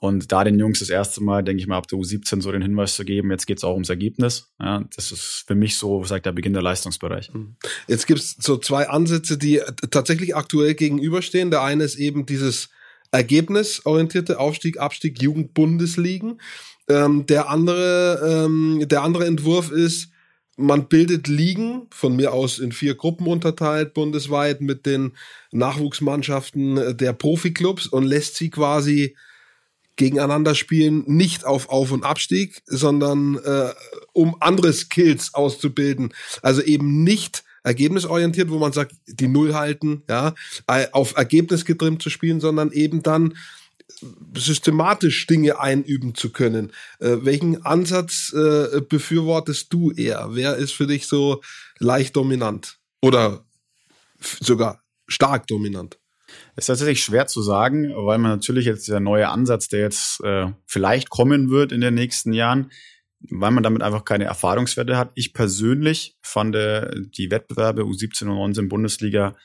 [0.00, 2.60] Und da den Jungs das erste Mal, denke ich mal, ab der U17 so den
[2.60, 4.52] Hinweis zu geben, jetzt geht es auch ums Ergebnis.
[4.60, 7.32] Ja, das ist für mich so, sagt der Beginn der Leistungsbereich.
[7.32, 7.56] Hm.
[7.88, 11.50] Jetzt gibt es so zwei Ansätze, die tatsächlich aktuell gegenüberstehen.
[11.50, 12.68] Der eine ist eben dieses
[13.12, 16.40] ergebnisorientierte Aufstieg, Abstieg, Jugendbundesligen.
[16.88, 20.10] Ähm, der andere, ähm, der andere Entwurf ist,
[20.56, 25.12] man bildet Ligen, von mir aus in vier Gruppen unterteilt, bundesweit mit den
[25.50, 29.16] Nachwuchsmannschaften der Profiklubs und lässt sie quasi
[29.96, 33.72] gegeneinander spielen, nicht auf Auf- und Abstieg, sondern äh,
[34.12, 36.12] um andere Skills auszubilden.
[36.42, 40.34] Also eben nicht ergebnisorientiert, wo man sagt, die Null halten, ja,
[40.92, 43.34] auf Ergebnis getrimmt zu spielen, sondern eben dann
[44.36, 46.72] systematisch Dinge einüben zu können.
[47.00, 50.28] Äh, welchen Ansatz äh, befürwortest du eher?
[50.30, 51.42] Wer ist für dich so
[51.78, 53.44] leicht dominant oder
[54.20, 55.98] sogar stark dominant?
[56.56, 60.46] Ist tatsächlich schwer zu sagen, weil man natürlich jetzt dieser neue Ansatz, der jetzt äh,
[60.66, 62.70] vielleicht kommen wird in den nächsten Jahren,
[63.30, 65.12] weil man damit einfach keine Erfahrungswerte hat.
[65.14, 69.36] Ich persönlich fand äh, die Wettbewerbe U17 und 19 Bundesliga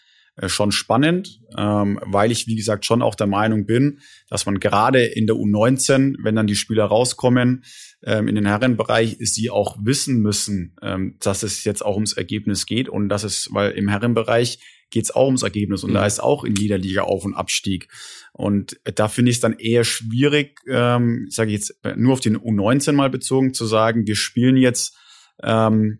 [0.47, 3.99] schon spannend, ähm, weil ich, wie gesagt, schon auch der Meinung bin,
[4.29, 7.63] dass man gerade in der U19, wenn dann die Spieler rauskommen,
[8.03, 12.65] ähm, in den Herrenbereich, sie auch wissen müssen, ähm, dass es jetzt auch ums Ergebnis
[12.65, 15.95] geht und dass es, weil im Herrenbereich geht es auch ums Ergebnis und mhm.
[15.95, 17.89] da ist auch in jeder Liga Auf- und Abstieg.
[18.31, 22.37] Und da finde ich es dann eher schwierig, ähm, sage ich jetzt nur auf den
[22.37, 24.95] U19 mal bezogen, zu sagen, wir spielen jetzt
[25.43, 25.99] ähm,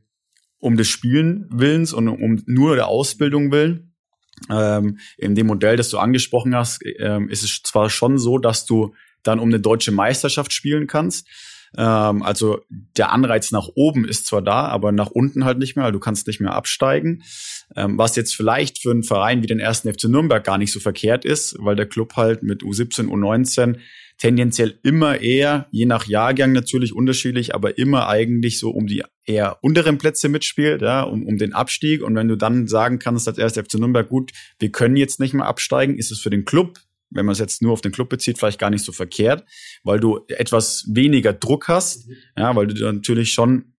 [0.59, 3.88] um des Spielen Willens und um nur der Ausbildung willen,
[4.49, 8.65] ähm, in dem Modell, das du angesprochen hast, ähm, ist es zwar schon so, dass
[8.65, 11.27] du dann um eine deutsche Meisterschaft spielen kannst.
[11.77, 15.85] Ähm, also der Anreiz nach oben ist zwar da, aber nach unten halt nicht mehr.
[15.85, 17.23] Also du kannst nicht mehr absteigen.
[17.75, 20.79] Ähm, was jetzt vielleicht für einen Verein wie den ersten FC Nürnberg gar nicht so
[20.79, 23.77] verkehrt ist, weil der Club halt mit U17, U19
[24.19, 29.57] tendenziell immer eher, je nach Jahrgang natürlich unterschiedlich, aber immer eigentlich so um die eher
[29.63, 32.03] unteren Plätze mitspielt, ja, um, um den Abstieg.
[32.03, 35.33] Und wenn du dann sagen kannst, als erst FC Nürnberg, gut, wir können jetzt nicht
[35.33, 36.79] mehr absteigen, ist es für den Club,
[37.09, 39.45] wenn man es jetzt nur auf den Club bezieht, vielleicht gar nicht so verkehrt,
[39.83, 43.73] weil du etwas weniger Druck hast, ja, weil du natürlich schon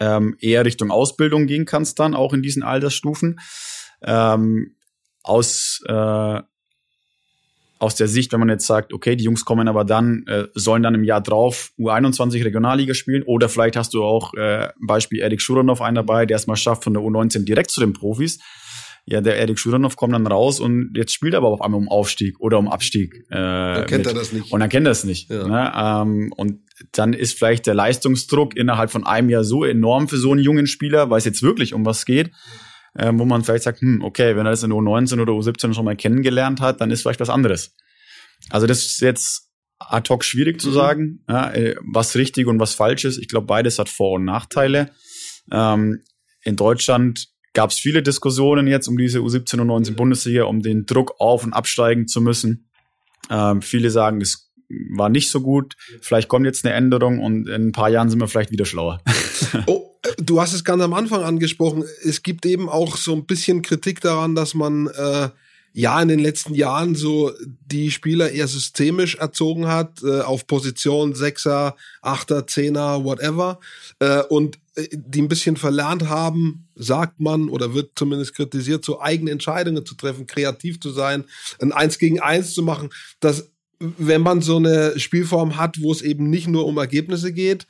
[0.00, 3.38] ähm, eher Richtung Ausbildung gehen kannst dann, auch in diesen Altersstufen.
[4.02, 4.74] Ähm,
[5.22, 6.40] aus äh,
[7.80, 10.82] aus der Sicht, wenn man jetzt sagt, okay, die Jungs kommen aber dann, äh, sollen
[10.82, 15.40] dann im Jahr drauf U21 Regionalliga spielen oder vielleicht hast du auch äh, Beispiel Erik
[15.40, 18.38] Schuranov einen dabei, der es mal schafft von der U19 direkt zu den Profis.
[19.06, 21.88] Ja, der Erik Schuranov kommt dann raus und jetzt spielt er aber auf einmal um
[21.88, 23.24] Aufstieg oder um Abstieg.
[23.30, 24.14] Äh, dann kennt mit.
[24.14, 24.52] er das nicht.
[24.52, 25.30] Und dann kennt er es nicht.
[25.30, 25.48] Ja.
[25.48, 25.72] Ne?
[25.74, 26.60] Ähm, und
[26.92, 30.66] dann ist vielleicht der Leistungsdruck innerhalb von einem Jahr so enorm für so einen jungen
[30.66, 32.30] Spieler, weil es jetzt wirklich um was geht
[32.94, 35.84] äh, wo man vielleicht sagt, hm, okay, wenn er das in U19 oder U17 schon
[35.84, 37.74] mal kennengelernt hat, dann ist vielleicht was anderes.
[38.48, 40.74] Also das ist jetzt ad hoc schwierig zu mhm.
[40.74, 43.18] sagen, ja, äh, was richtig und was falsch ist.
[43.18, 44.90] Ich glaube, beides hat Vor- und Nachteile.
[45.50, 46.02] Ähm,
[46.42, 50.86] in Deutschland gab es viele Diskussionen jetzt um diese U17 und 19 Bundesliga, um den
[50.86, 52.70] Druck auf und absteigen zu müssen.
[53.28, 54.49] Ähm, viele sagen, es
[54.90, 55.76] war nicht so gut.
[56.00, 59.00] Vielleicht kommt jetzt eine Änderung und in ein paar Jahren sind wir vielleicht wieder schlauer.
[59.66, 61.84] Oh, du hast es ganz am Anfang angesprochen.
[62.04, 65.30] Es gibt eben auch so ein bisschen Kritik daran, dass man äh,
[65.72, 67.32] ja in den letzten Jahren so
[67.66, 73.60] die Spieler eher systemisch erzogen hat, äh, auf Position Sechser, Achter, Zehner, whatever.
[73.98, 79.00] Äh, und äh, die ein bisschen verlernt haben, sagt man oder wird zumindest kritisiert, so
[79.00, 81.24] eigene Entscheidungen zu treffen, kreativ zu sein,
[81.60, 82.90] ein Eins gegen Eins zu machen.
[83.20, 87.66] Dass, wenn man so eine Spielform hat, wo es eben nicht nur um Ergebnisse geht,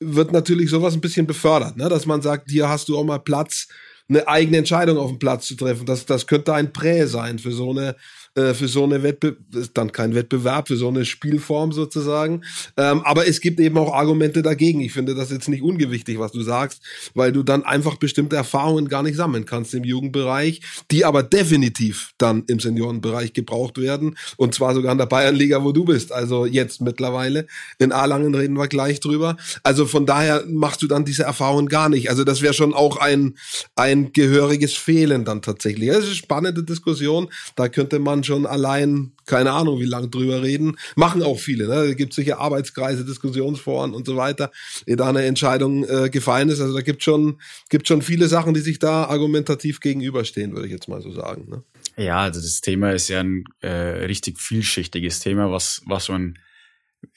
[0.00, 1.88] wird natürlich sowas ein bisschen befördert, ne?
[1.88, 3.68] dass man sagt, hier hast du auch mal Platz,
[4.08, 5.86] eine eigene Entscheidung auf dem Platz zu treffen.
[5.86, 7.94] Das, das könnte ein Prä sein für so eine
[8.34, 9.38] äh, für so eine Wettbewerb,
[9.74, 12.42] dann kein Wettbewerb, für so eine Spielform sozusagen.
[12.76, 14.80] Ähm, aber es gibt eben auch Argumente dagegen.
[14.80, 16.82] Ich finde das jetzt nicht ungewichtig, was du sagst,
[17.14, 22.12] weil du dann einfach bestimmte Erfahrungen gar nicht sammeln kannst im Jugendbereich, die aber definitiv
[22.18, 24.16] dann im Seniorenbereich gebraucht werden.
[24.36, 26.12] Und zwar sogar in der Bayernliga, wo du bist.
[26.12, 27.46] Also jetzt mittlerweile.
[27.78, 29.36] In Erlangen reden wir gleich drüber.
[29.62, 32.10] Also von daher machst du dann diese Erfahrungen gar nicht.
[32.10, 33.36] Also das wäre schon auch ein,
[33.76, 35.88] ein ein gehöriges Fehlen dann tatsächlich.
[35.88, 37.28] Das ist eine spannende Diskussion.
[37.56, 40.76] Da könnte man schon allein, keine Ahnung, wie lange drüber reden.
[40.94, 41.66] Machen auch viele.
[41.66, 41.88] Ne?
[41.88, 44.52] Da gibt sicher Arbeitskreise, Diskussionsforen und so weiter,
[44.86, 46.60] ehe da eine Entscheidung äh, gefallen ist.
[46.60, 50.72] Also da gibt schon, gibt schon viele Sachen, die sich da argumentativ gegenüberstehen, würde ich
[50.72, 51.48] jetzt mal so sagen.
[51.50, 51.64] Ne?
[51.96, 53.68] Ja, also das Thema ist ja ein äh,
[54.06, 56.38] richtig vielschichtiges Thema, was, was man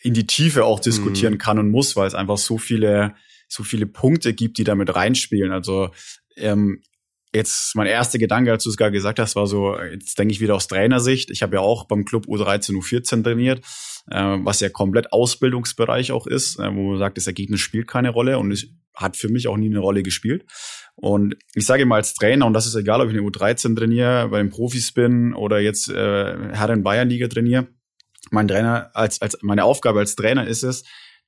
[0.01, 1.37] in die Tiefe auch diskutieren mhm.
[1.37, 3.13] kann und muss, weil es einfach so viele
[3.47, 5.51] so viele Punkte gibt, die damit reinspielen.
[5.51, 5.91] Also
[6.35, 6.81] ähm,
[7.33, 10.41] jetzt mein erster Gedanke, als du es gerade gesagt hast, war so, jetzt denke ich
[10.41, 11.31] wieder aus Trainersicht.
[11.31, 13.59] Ich habe ja auch beim Club U13, U14 trainiert,
[14.11, 18.09] äh, was ja komplett Ausbildungsbereich auch ist, äh, wo man sagt, das Ergebnis spielt keine
[18.09, 20.45] Rolle und es hat für mich auch nie eine Rolle gespielt.
[20.95, 24.29] Und ich sage immer als Trainer, und das ist egal, ob ich eine U13 trainiere,
[24.29, 27.67] bei den Profis bin oder jetzt äh, Herren Bayern Liga trainiere,
[28.29, 30.83] mein Trainer als als meine Aufgabe als Trainer ist es,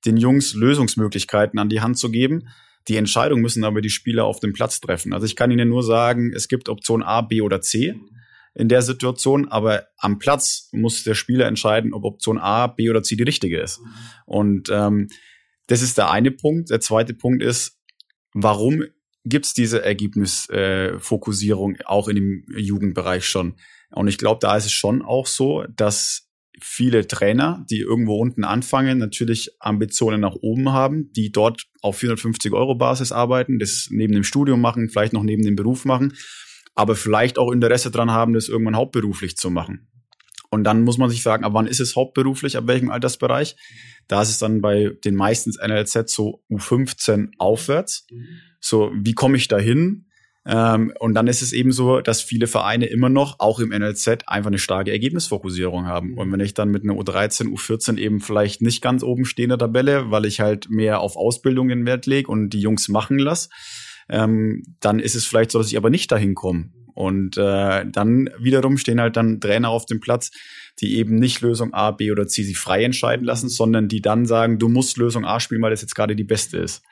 [0.05, 2.47] den Jungs Lösungsmöglichkeiten an die Hand zu geben.
[2.87, 5.13] Die Entscheidung müssen aber die Spieler auf dem Platz treffen.
[5.13, 7.95] Also ich kann ihnen nur sagen, es gibt Option A, B oder C
[8.53, 13.03] in der Situation, aber am Platz muss der Spieler entscheiden, ob Option A, B oder
[13.03, 13.81] C die richtige ist.
[14.25, 15.09] Und ähm,
[15.67, 16.69] das ist der eine Punkt.
[16.69, 17.77] Der zweite Punkt ist,
[18.33, 18.83] warum
[19.25, 23.55] gibt es diese Ergebnisfokussierung äh, auch in dem Jugendbereich schon?
[23.91, 26.24] Und ich glaube, da ist es schon auch so, dass
[26.61, 32.53] viele Trainer, die irgendwo unten anfangen, natürlich Ambitionen nach oben haben, die dort auf 450
[32.53, 36.13] Euro Basis arbeiten, das neben dem Studium machen, vielleicht noch neben dem Beruf machen,
[36.73, 39.87] aber vielleicht auch Interesse dran haben, das irgendwann hauptberuflich zu machen.
[40.49, 43.55] Und dann muss man sich fragen, ab wann ist es hauptberuflich, ab welchem Altersbereich?
[44.07, 48.07] Da ist es dann bei den meistens NLZ so U15 aufwärts.
[48.59, 50.05] So, wie komme ich da hin?
[50.47, 54.27] Ähm, und dann ist es eben so, dass viele Vereine immer noch, auch im NLZ,
[54.27, 56.17] einfach eine starke Ergebnisfokussierung haben.
[56.17, 59.49] Und wenn ich dann mit einer U13, U14 eben vielleicht nicht ganz oben stehe in
[59.49, 63.49] der Tabelle, weil ich halt mehr auf Ausbildungen Wert lege und die Jungs machen lasse,
[64.07, 66.69] ähm, dann ist es vielleicht so, dass ich aber nicht dahin komme.
[66.95, 70.31] Und äh, dann wiederum stehen halt dann Trainer auf dem Platz,
[70.79, 74.25] die eben nicht Lösung A, B oder C sich frei entscheiden lassen, sondern die dann
[74.25, 76.83] sagen, du musst Lösung A spielen, weil das jetzt gerade die beste ist.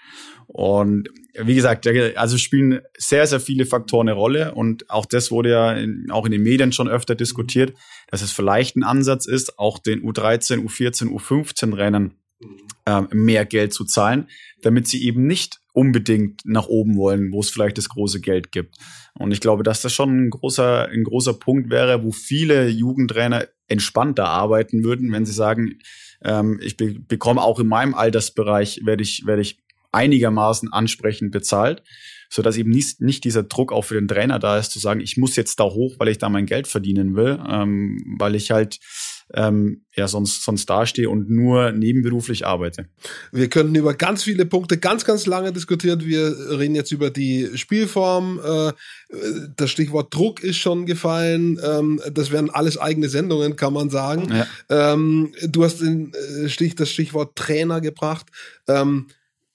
[0.48, 5.50] Und wie gesagt, also spielen sehr, sehr viele Faktoren eine Rolle und auch das wurde
[5.50, 7.74] ja in, auch in den Medien schon öfter diskutiert,
[8.10, 12.16] dass es vielleicht ein Ansatz ist, auch den U13, U14, U15 Rennen
[12.86, 14.28] äh, mehr Geld zu zahlen,
[14.62, 18.77] damit sie eben nicht unbedingt nach oben wollen, wo es vielleicht das große Geld gibt.
[19.15, 23.47] Und ich glaube, dass das schon ein großer, ein großer Punkt wäre, wo viele Jugendtrainer
[23.67, 25.79] entspannter arbeiten würden, wenn sie sagen,
[26.23, 29.59] ähm, ich be bekomme auch in meinem Altersbereich, werde ich, werde ich
[29.91, 31.83] einigermaßen ansprechend bezahlt,
[32.29, 35.01] so dass eben nicht, nicht dieser Druck auch für den Trainer da ist, zu sagen,
[35.01, 38.51] ich muss jetzt da hoch, weil ich da mein Geld verdienen will, ähm, weil ich
[38.51, 38.79] halt
[39.33, 42.88] ähm, ja sonst sonst dastehe und nur nebenberuflich arbeite.
[43.31, 46.05] Wir könnten über ganz viele Punkte ganz ganz lange diskutieren.
[46.05, 48.39] Wir reden jetzt über die Spielform.
[48.43, 48.73] Äh,
[49.55, 51.59] das Stichwort Druck ist schon gefallen.
[51.63, 54.29] Ähm, das wären alles eigene Sendungen, kann man sagen.
[54.33, 54.93] Ja.
[54.93, 58.27] Ähm, du hast den äh, Stich das Stichwort Trainer gebracht.
[58.67, 59.07] Ähm,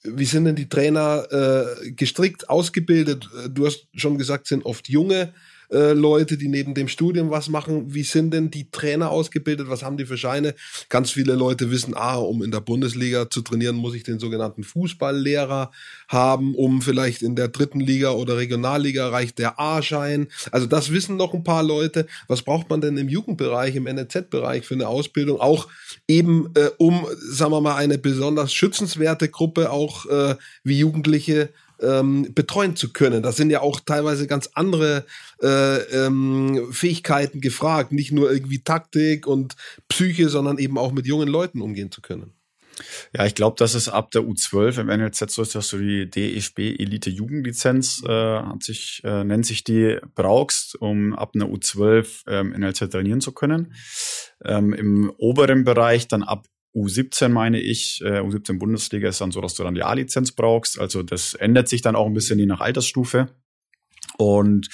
[0.04, 3.28] wie sind denn die Trainer äh, gestrickt, ausgebildet?
[3.50, 5.34] Du hast schon gesagt, sind oft junge
[5.70, 7.94] äh, Leute, die neben dem Studium was machen.
[7.94, 9.68] Wie sind denn die Trainer ausgebildet?
[9.68, 10.54] Was haben die für Scheine?
[10.88, 14.64] Ganz viele Leute wissen, ah, um in der Bundesliga zu trainieren, muss ich den sogenannten
[14.64, 15.70] Fußballlehrer
[16.08, 16.54] haben.
[16.54, 20.28] Um vielleicht in der dritten Liga oder Regionalliga reicht der A-Schein.
[20.50, 22.06] Also das wissen noch ein paar Leute.
[22.26, 25.40] Was braucht man denn im Jugendbereich, im NLZ-Bereich für eine Ausbildung?
[25.40, 25.68] Auch
[26.06, 31.50] eben, äh, um, sagen wir mal, eine besonders schützenswerte Gruppe auch äh, wie Jugendliche
[31.80, 33.22] ähm, betreuen zu können.
[33.22, 35.06] Da sind ja auch teilweise ganz andere
[35.42, 39.56] äh, ähm, Fähigkeiten gefragt, nicht nur irgendwie Taktik und
[39.88, 42.32] Psyche, sondern eben auch mit jungen Leuten umgehen zu können.
[43.12, 46.08] Ja, ich glaube, dass es ab der U12 im NLZ so ist, dass du die
[46.08, 52.22] DFB Elite Jugendlizenz äh, hat sich äh, nennt sich die brauchst, um ab einer U12
[52.28, 53.74] ähm, NLZ trainieren zu können.
[54.44, 56.46] Ähm, Im oberen Bereich dann ab
[56.78, 60.78] U17 meine ich, äh, U17 Bundesliga ist dann so, dass du dann die A-Lizenz brauchst.
[60.78, 63.28] Also das ändert sich dann auch ein bisschen je nach Altersstufe.
[64.16, 64.68] Und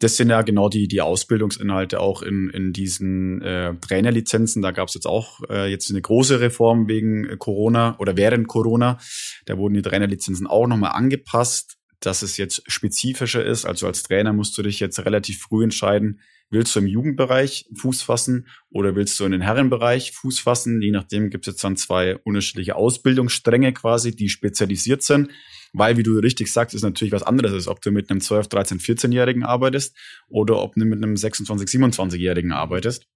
[0.00, 4.62] das sind ja genau die, die Ausbildungsinhalte auch in, in diesen äh, Trainerlizenzen.
[4.62, 8.98] Da gab es jetzt auch äh, jetzt eine große Reform wegen Corona oder während Corona.
[9.46, 13.64] Da wurden die Trainerlizenzen auch nochmal angepasst, dass es jetzt spezifischer ist.
[13.64, 18.02] Also als Trainer musst du dich jetzt relativ früh entscheiden, Willst du im Jugendbereich Fuß
[18.02, 20.80] fassen oder willst du in den Herrenbereich Fuß fassen?
[20.80, 25.30] Je nachdem gibt es jetzt dann zwei unterschiedliche Ausbildungsstränge quasi, die spezialisiert sind.
[25.74, 28.48] Weil, wie du richtig sagst, ist natürlich was anderes, als ob du mit einem 12,
[28.48, 29.94] 13, 14-Jährigen arbeitest
[30.28, 33.06] oder ob du mit einem 26, 27-Jährigen arbeitest.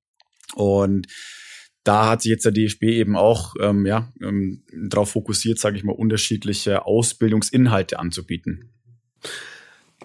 [0.55, 1.07] Und
[1.85, 5.85] da hat sich jetzt der DFB eben auch ähm, ja, ähm, darauf fokussiert, sage ich
[5.85, 8.75] mal, unterschiedliche Ausbildungsinhalte anzubieten.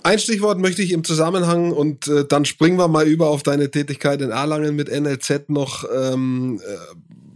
[0.03, 3.71] Ein Stichwort möchte ich im Zusammenhang und äh, dann springen wir mal über auf deine
[3.71, 6.95] Tätigkeit in Erlangen mit NLZ noch ähm, äh,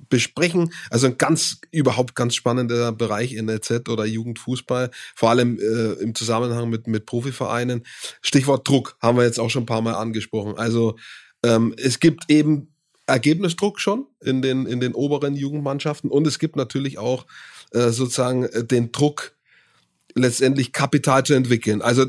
[0.09, 0.71] besprechen.
[0.91, 6.69] Also ein ganz, überhaupt ganz spannender Bereich NLZ oder Jugendfußball, vor allem äh, im Zusammenhang
[6.69, 7.83] mit, mit Profivereinen.
[8.21, 10.57] Stichwort Druck haben wir jetzt auch schon ein paar Mal angesprochen.
[10.57, 10.97] Also
[11.43, 12.73] ähm, es gibt eben
[13.07, 17.25] Ergebnisdruck schon in den, in den oberen Jugendmannschaften und es gibt natürlich auch
[17.71, 19.33] äh, sozusagen äh, den Druck,
[20.13, 21.81] letztendlich Kapital zu entwickeln.
[21.81, 22.05] Also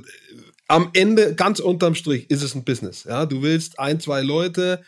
[0.69, 3.05] am Ende, ganz unterm Strich, ist es ein Business.
[3.05, 4.83] Ja, du willst ein, zwei Leute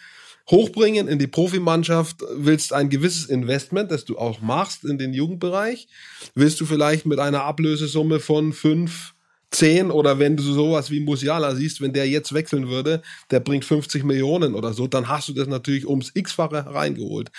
[0.50, 5.88] hochbringen in die Profimannschaft, willst ein gewisses Investment, das du auch machst in den Jugendbereich,
[6.34, 9.14] willst du vielleicht mit einer Ablösesumme von fünf,
[9.50, 13.64] zehn oder wenn du sowas wie Musiala siehst, wenn der jetzt wechseln würde, der bringt
[13.64, 17.30] 50 Millionen oder so, dann hast du das natürlich ums x-fache hereingeholt.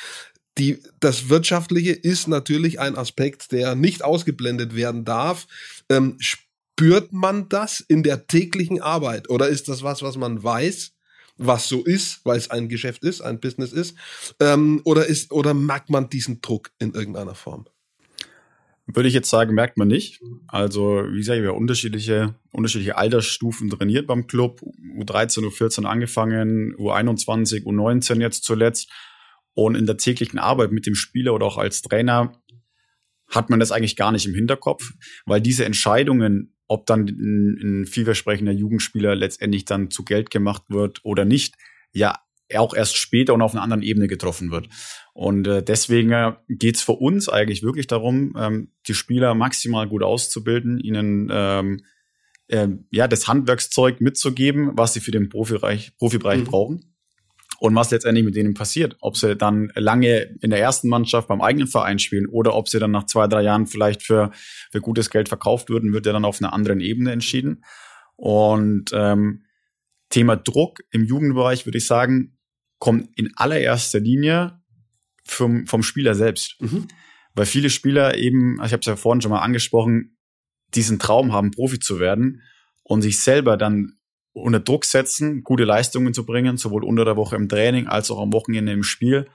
[0.57, 5.47] Die, das Wirtschaftliche ist natürlich ein Aspekt, der nicht ausgeblendet werden darf.
[5.89, 6.17] Ähm,
[6.77, 10.91] spürt man das in der täglichen Arbeit oder ist das was, was man weiß?
[11.37, 13.97] was so ist, weil es ein Geschäft ist, ein Business ist,
[14.39, 17.65] ähm, oder ist oder merkt man diesen Druck in irgendeiner Form?
[18.87, 20.21] Würde ich jetzt sagen, merkt man nicht.
[20.47, 24.61] Also, wie gesagt, wir haben unterschiedliche, unterschiedliche Altersstufen trainiert beim Club.
[24.97, 28.89] U13, U14 angefangen, U21, U19 jetzt zuletzt.
[29.53, 32.31] Und in der täglichen Arbeit mit dem Spieler oder auch als Trainer
[33.27, 34.93] hat man das eigentlich gar nicht im Hinterkopf,
[35.25, 41.01] weil diese Entscheidungen ob dann ein, ein vielversprechender Jugendspieler letztendlich dann zu Geld gemacht wird
[41.03, 41.55] oder nicht,
[41.91, 42.19] ja
[42.55, 44.69] auch erst später und auf einer anderen Ebene getroffen wird.
[45.13, 49.87] Und äh, deswegen äh, geht es für uns eigentlich wirklich darum, ähm, die Spieler maximal
[49.87, 51.85] gut auszubilden, ihnen ähm,
[52.47, 56.45] äh, ja das Handwerkszeug mitzugeben, was sie für den Profibereich, Profibereich mhm.
[56.45, 56.94] brauchen
[57.59, 58.95] und was letztendlich mit denen passiert.
[59.01, 62.79] Ob sie dann lange in der ersten Mannschaft beim eigenen Verein spielen oder ob sie
[62.79, 64.31] dann nach zwei, drei Jahren vielleicht für,
[64.71, 67.63] für gutes Geld verkauft würden, wird ja dann auf einer anderen Ebene entschieden.
[68.15, 69.45] Und ähm,
[70.09, 72.37] Thema Druck im Jugendbereich, würde ich sagen,
[72.79, 74.61] kommt in allererster Linie
[75.25, 76.55] vom, vom Spieler selbst.
[76.61, 76.87] Mhm.
[77.33, 80.17] Weil viele Spieler eben, ich habe es ja vorhin schon mal angesprochen,
[80.73, 82.41] diesen Traum haben, Profi zu werden
[82.83, 83.94] und sich selber dann
[84.35, 88.21] unter Druck setzen, gute Leistungen zu bringen, sowohl unter der Woche im Training als auch
[88.21, 89.27] am Wochenende im Spiel.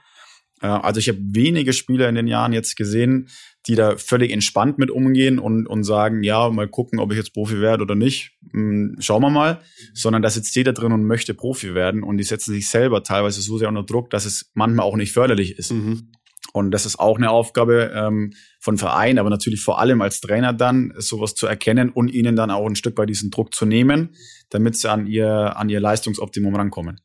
[0.61, 3.29] Äh, also ich habe wenige Spieler in den Jahren jetzt gesehen,
[3.67, 7.33] die da völlig entspannt mit umgehen und, und sagen, ja, mal gucken, ob ich jetzt
[7.33, 8.31] Profi werde oder nicht.
[8.53, 9.61] Hm, schauen wir mal.
[9.93, 13.41] Sondern da sitzt jeder drin und möchte Profi werden und die setzen sich selber teilweise
[13.41, 15.71] so sehr unter Druck, dass es manchmal auch nicht förderlich ist.
[15.71, 16.11] Mhm.
[16.53, 20.53] Und das ist auch eine Aufgabe ähm, von Verein, aber natürlich vor allem als Trainer
[20.53, 24.15] dann, sowas zu erkennen und ihnen dann auch ein Stück bei diesen Druck zu nehmen,
[24.49, 26.99] damit sie an ihr, an ihr Leistungsoptimum rankommen.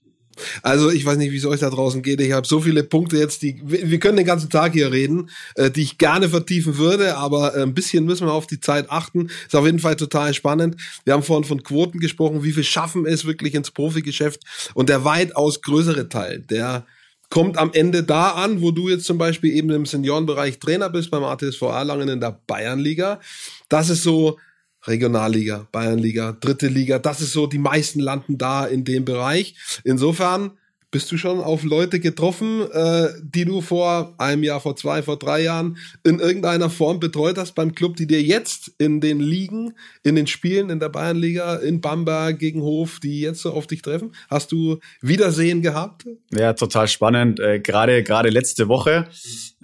[0.63, 2.21] Also ich weiß nicht, wie es euch da draußen geht.
[2.21, 5.71] Ich habe so viele Punkte jetzt, die wir können den ganzen Tag hier reden, äh,
[5.71, 9.29] die ich gerne vertiefen würde, aber äh, ein bisschen müssen wir auf die Zeit achten.
[9.47, 10.77] Ist auf jeden Fall total spannend.
[11.05, 14.43] Wir haben vorhin von Quoten gesprochen, wie viel schaffen es wirklich ins Profigeschäft
[14.75, 16.87] und der weitaus größere Teil, der
[17.31, 21.11] kommt am Ende da an, wo du jetzt zum Beispiel eben im Seniorenbereich Trainer bist
[21.11, 23.21] beim ATSV Erlangen in der Bayernliga.
[23.69, 24.39] Das ist so
[24.87, 26.99] Regionalliga, Bayernliga, dritte Liga.
[26.99, 29.57] Das ist so, die meisten landen da in dem Bereich.
[29.85, 30.53] Insofern
[30.91, 35.19] bist du schon auf Leute getroffen, äh, die du vor einem Jahr, vor zwei, vor
[35.19, 39.75] drei Jahren in irgendeiner Form betreut hast beim Club, die dir jetzt in den Ligen,
[40.05, 43.83] in den Spielen in der Bayernliga, in Bamberg gegen Hof, die jetzt so auf dich
[43.83, 44.15] treffen?
[44.31, 46.07] Hast du Wiedersehen gehabt?
[46.33, 47.41] Ja, total spannend.
[47.41, 49.09] Äh, gerade gerade letzte Woche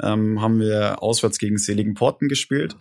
[0.03, 2.77] ähm, haben wir auswärts gegen Seligen Porten gespielt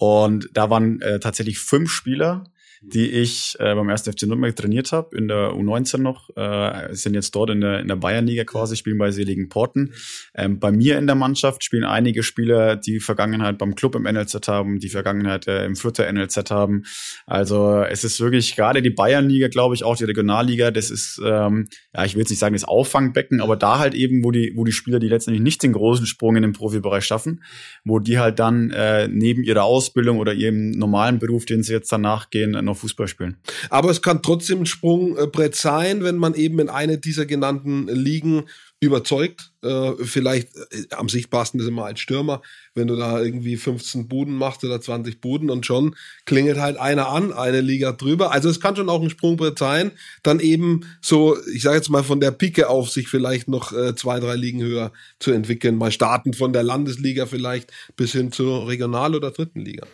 [0.00, 2.44] und da waren äh, tatsächlich fünf Spieler,
[2.82, 4.02] die ich äh, beim 1.
[4.02, 7.88] FC Nürnberg trainiert habe, in der U19 noch, äh, sind jetzt dort in der, in
[7.88, 9.92] der Bayernliga quasi, spielen bei Seligen Porten.
[10.34, 14.48] Ähm, bei mir in der Mannschaft spielen einige Spieler, die Vergangenheit beim Club im NLZ
[14.48, 16.84] haben, die Vergangenheit äh, im Fürther NLZ haben.
[17.26, 21.68] Also es ist wirklich gerade die Bayernliga, glaube ich, auch die Regionalliga, das ist, ähm,
[21.94, 24.64] ja, ich will jetzt nicht sagen das Auffangbecken, aber da halt eben, wo die, wo
[24.64, 27.42] die Spieler, die letztendlich nicht den großen Sprung in den Profibereich schaffen,
[27.84, 31.92] wo die halt dann äh, neben ihrer Ausbildung oder ihrem normalen Beruf, den sie jetzt
[31.92, 33.36] danach gehen, noch Fußball spielen.
[33.68, 38.44] Aber es kann trotzdem ein Sprungbrett sein, wenn man eben in eine dieser genannten Ligen
[38.80, 39.52] überzeugt.
[39.62, 42.40] Äh, vielleicht äh, am sichtbarsten ist immer als Stürmer,
[42.74, 47.08] wenn du da irgendwie 15 Buden machst oder 20 Buden und schon klingelt halt einer
[47.08, 48.32] an, eine Liga drüber.
[48.32, 52.02] Also es kann schon auch ein Sprungbrett sein, dann eben so, ich sage jetzt mal
[52.02, 55.76] von der Pike auf sich vielleicht noch äh, zwei, drei Ligen höher zu entwickeln.
[55.76, 59.86] Mal starten von der Landesliga vielleicht bis hin zur Regional- oder dritten Liga.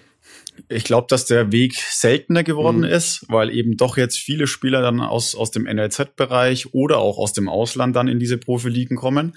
[0.69, 2.85] Ich glaube, dass der Weg seltener geworden mhm.
[2.85, 7.33] ist, weil eben doch jetzt viele Spieler dann aus, aus dem NLZ-Bereich oder auch aus
[7.33, 9.37] dem Ausland dann in diese Profiligen kommen.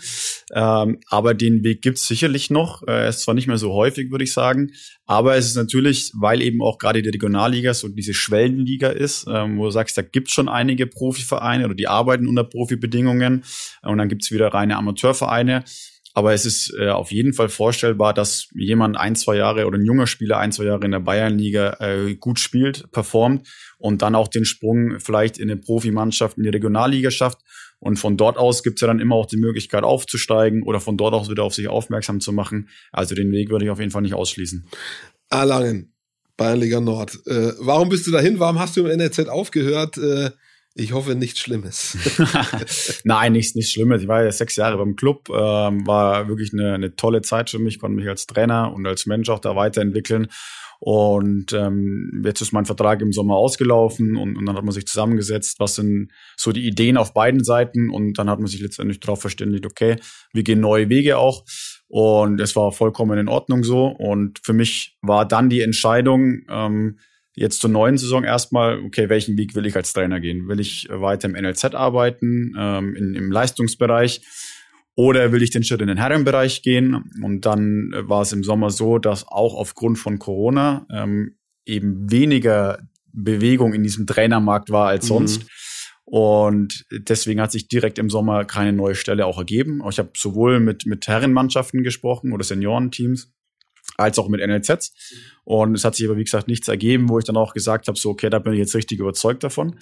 [0.53, 2.83] Ähm, aber den Weg gibt's sicherlich noch.
[2.87, 4.71] Er ist zwar nicht mehr so häufig, würde ich sagen,
[5.05, 9.57] aber es ist natürlich, weil eben auch gerade die Regionalliga so diese Schwellenliga ist, ähm,
[9.57, 13.43] wo du sagst, da gibt's schon einige Profivereine oder die arbeiten unter Profibedingungen
[13.81, 15.63] und dann gibt's wieder reine Amateurvereine.
[16.13, 19.85] Aber es ist äh, auf jeden Fall vorstellbar, dass jemand ein, zwei Jahre oder ein
[19.85, 23.47] junger Spieler ein, zwei Jahre in der Bayernliga äh, gut spielt, performt
[23.77, 27.39] und dann auch den Sprung vielleicht in eine Profimannschaft in die Regionalliga schafft.
[27.79, 30.97] Und von dort aus gibt es ja dann immer auch die Möglichkeit aufzusteigen oder von
[30.97, 32.69] dort aus wieder auf sich aufmerksam zu machen.
[32.91, 34.67] Also den Weg würde ich auf jeden Fall nicht ausschließen.
[35.29, 35.93] Erlangen,
[36.35, 37.15] Bayernliga Nord.
[37.25, 38.39] Äh, warum bist du dahin?
[38.39, 39.97] Warum hast du im NRZ aufgehört?
[39.97, 40.31] Äh,
[40.75, 41.97] ich hoffe nichts Schlimmes.
[43.03, 44.01] Nein, nichts, nichts Schlimmes.
[44.01, 47.59] Ich war ja sechs Jahre beim Club, ähm, war wirklich eine, eine tolle Zeit für
[47.59, 50.27] mich, konnte mich als Trainer und als Mensch auch da weiterentwickeln.
[50.81, 54.85] Und ähm, jetzt ist mein Vertrag im Sommer ausgelaufen und, und dann hat man sich
[54.85, 59.01] zusammengesetzt, was sind so die Ideen auf beiden Seiten und dann hat man sich letztendlich
[59.01, 59.97] darauf verständigt, okay,
[60.31, 61.43] wir gehen neue Wege auch.
[61.89, 63.87] Und es war vollkommen in Ordnung so.
[63.87, 66.99] Und für mich war dann die Entscheidung, ähm,
[67.39, 70.47] jetzt zur neuen Saison erstmal, okay, welchen Weg will ich als Trainer gehen?
[70.49, 74.21] Will ich weiter im NLZ arbeiten, ähm, in, im Leistungsbereich?
[74.95, 77.09] Oder will ich den Schritt in den Herrenbereich gehen?
[77.23, 82.79] Und dann war es im Sommer so, dass auch aufgrund von Corona ähm, eben weniger
[83.13, 85.07] Bewegung in diesem Trainermarkt war als mhm.
[85.07, 85.45] sonst.
[86.03, 89.81] Und deswegen hat sich direkt im Sommer keine neue Stelle auch ergeben.
[89.89, 93.31] Ich habe sowohl mit, mit Herrenmannschaften gesprochen oder Seniorenteams,
[93.99, 94.93] als auch mit NLZs.
[95.43, 97.97] Und es hat sich aber, wie gesagt, nichts ergeben, wo ich dann auch gesagt habe,
[97.97, 99.79] so, okay, da bin ich jetzt richtig überzeugt davon.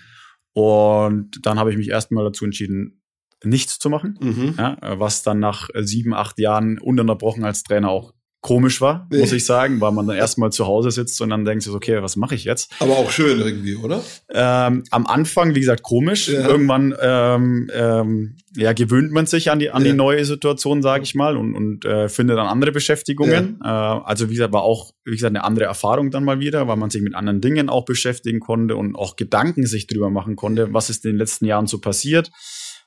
[0.53, 3.01] Und dann habe ich mich erstmal dazu entschieden,
[3.43, 4.55] nichts zu machen, mhm.
[4.57, 8.13] ja, was dann nach sieben, acht Jahren ununterbrochen als Trainer auch
[8.47, 11.63] komisch war, muss ich sagen, weil man dann erstmal zu Hause sitzt und dann denkt
[11.63, 12.71] sich, okay, was mache ich jetzt?
[12.79, 14.01] Aber auch schön irgendwie, oder?
[14.33, 16.29] Ähm, am Anfang, wie gesagt, komisch.
[16.29, 16.47] Ja.
[16.47, 19.91] Irgendwann ähm, ähm, ja, gewöhnt man sich an die, an ja.
[19.91, 23.59] die neue Situation, sage ich mal, und, und äh, findet dann andere Beschäftigungen.
[23.61, 23.97] Ja.
[23.97, 26.77] Äh, also wie gesagt, war auch, wie gesagt, eine andere Erfahrung dann mal wieder, weil
[26.77, 30.73] man sich mit anderen Dingen auch beschäftigen konnte und auch Gedanken sich drüber machen konnte,
[30.73, 32.31] was ist in den letzten Jahren so passiert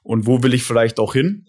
[0.03, 1.47] und wo will ich vielleicht auch hin.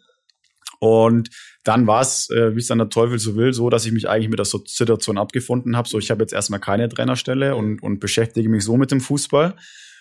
[0.81, 1.29] Und
[1.63, 4.09] dann war es, äh, wie es dann der Teufel so will, so, dass ich mich
[4.09, 5.87] eigentlich mit der Situation abgefunden habe.
[5.87, 9.55] So, ich habe jetzt erstmal keine Trainerstelle und, und beschäftige mich so mit dem Fußball.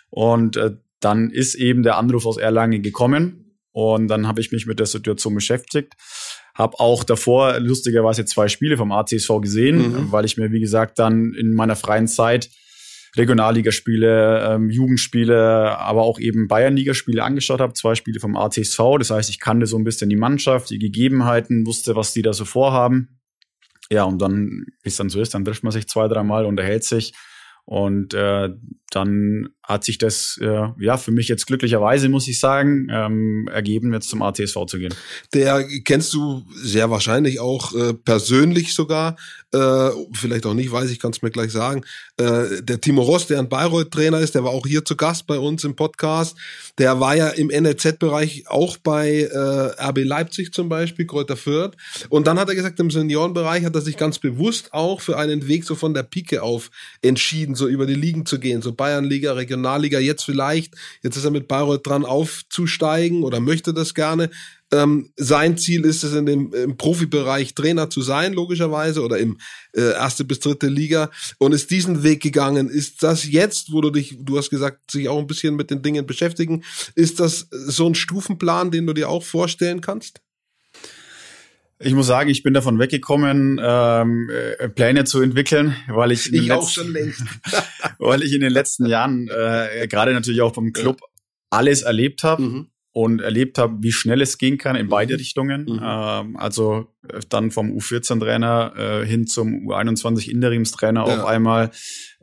[0.08, 3.58] Und äh, dann ist eben der Anruf aus Erlangen gekommen.
[3.72, 5.92] Und dann habe ich mich mit der Situation beschäftigt.
[6.54, 10.12] Habe auch davor lustigerweise zwei Spiele vom ACSV gesehen, mhm.
[10.12, 12.48] weil ich mir, wie gesagt, dann in meiner freien Zeit
[13.16, 18.78] Regionalligaspiele, ähm, Jugendspiele, aber auch eben Bayernligaspiele angeschaut habe, zwei Spiele vom ATSV.
[18.98, 22.32] Das heißt, ich kannte so ein bisschen die Mannschaft, die Gegebenheiten, wusste, was die da
[22.32, 23.20] so vorhaben.
[23.90, 26.84] Ja, und dann, wie es dann so ist, dann trifft man sich zwei, dreimal, unterhält
[26.84, 27.12] sich
[27.64, 28.50] und äh,
[28.90, 33.92] dann hat sich das äh, ja für mich jetzt glücklicherweise, muss ich sagen, ähm, ergeben,
[33.94, 34.92] jetzt zum ATSV zu gehen.
[35.32, 39.16] Der kennst du sehr wahrscheinlich auch äh, persönlich sogar,
[39.52, 41.84] äh, vielleicht auch nicht, weiß ich, kannst mir gleich sagen.
[42.16, 45.38] Äh, der Timo Ross, der ein Bayreuth-Trainer ist, der war auch hier zu Gast bei
[45.38, 46.36] uns im Podcast.
[46.78, 51.76] Der war ja im NLZ-Bereich auch bei äh, RB Leipzig zum Beispiel, Kräuter Fürth.
[52.08, 55.46] Und dann hat er gesagt, im Seniorenbereich hat er sich ganz bewusst auch für einen
[55.46, 56.70] Weg so von der Pike auf
[57.02, 61.30] entschieden, so über die Ligen zu gehen, so Bayernliga, Regionalliga, jetzt vielleicht, jetzt ist er
[61.30, 64.30] mit Bayreuth dran aufzusteigen oder möchte das gerne.
[64.72, 69.36] Ähm, sein Ziel ist es, in dem im Profibereich Trainer zu sein, logischerweise, oder im
[69.74, 72.70] äh, erste bis dritte Liga und ist diesen Weg gegangen.
[72.70, 75.82] Ist das jetzt, wo du dich, du hast gesagt, sich auch ein bisschen mit den
[75.82, 76.64] Dingen beschäftigen,
[76.94, 80.22] ist das so ein Stufenplan, den du dir auch vorstellen kannst?
[81.82, 86.52] Ich muss sagen, ich bin davon weggekommen, ähm, äh, Pläne zu entwickeln, weil ich, ich
[86.52, 87.22] auch schon längst.
[87.98, 91.00] weil ich in den letzten Jahren äh, gerade natürlich auch beim Club
[91.48, 92.42] alles erlebt habe.
[92.42, 95.18] Mhm und erlebt habe, wie schnell es gehen kann in beide mhm.
[95.18, 95.62] Richtungen.
[95.62, 95.80] Mhm.
[95.82, 101.14] Ähm, also äh, dann vom U14-Trainer äh, hin zum U21-Interimstrainer ja.
[101.20, 101.70] auf einmal,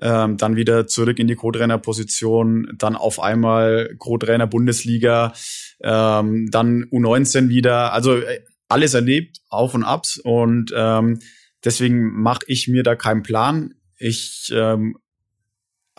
[0.02, 5.34] ähm, dann wieder zurück in die Co-Trainer-Position, dann auf einmal Co-Trainer Bundesliga,
[5.82, 7.94] ähm, dann U19 wieder.
[7.94, 11.20] Also äh, alles erlebt, auf und abs und ähm,
[11.64, 13.76] deswegen mache ich mir da keinen Plan.
[13.98, 14.98] Ich ähm,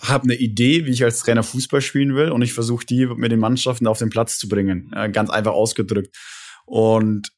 [0.00, 3.32] habe eine Idee, wie ich als Trainer Fußball spielen will und ich versuche die mit
[3.32, 6.16] den Mannschaften auf den Platz zu bringen, äh, ganz einfach ausgedrückt.
[6.66, 7.32] Und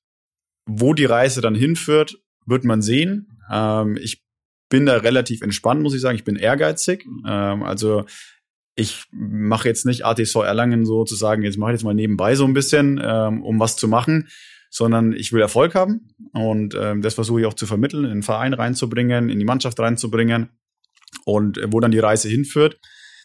[0.66, 3.38] wo die Reise dann hinführt, wird man sehen.
[3.50, 4.22] Ähm, ich
[4.68, 6.16] bin da relativ entspannt, muss ich sagen.
[6.16, 7.06] Ich bin ehrgeizig.
[7.26, 8.04] Ähm, also
[8.76, 12.54] ich mache jetzt nicht ATV Erlangen sozusagen, jetzt mache ich jetzt mal nebenbei so ein
[12.54, 14.28] bisschen, ähm, um was zu machen,
[14.70, 18.22] sondern ich will Erfolg haben und ähm, das versuche ich auch zu vermitteln, in den
[18.22, 20.48] Verein reinzubringen, in die Mannschaft reinzubringen.
[21.24, 22.78] Und äh, wo dann die Reise hinführt,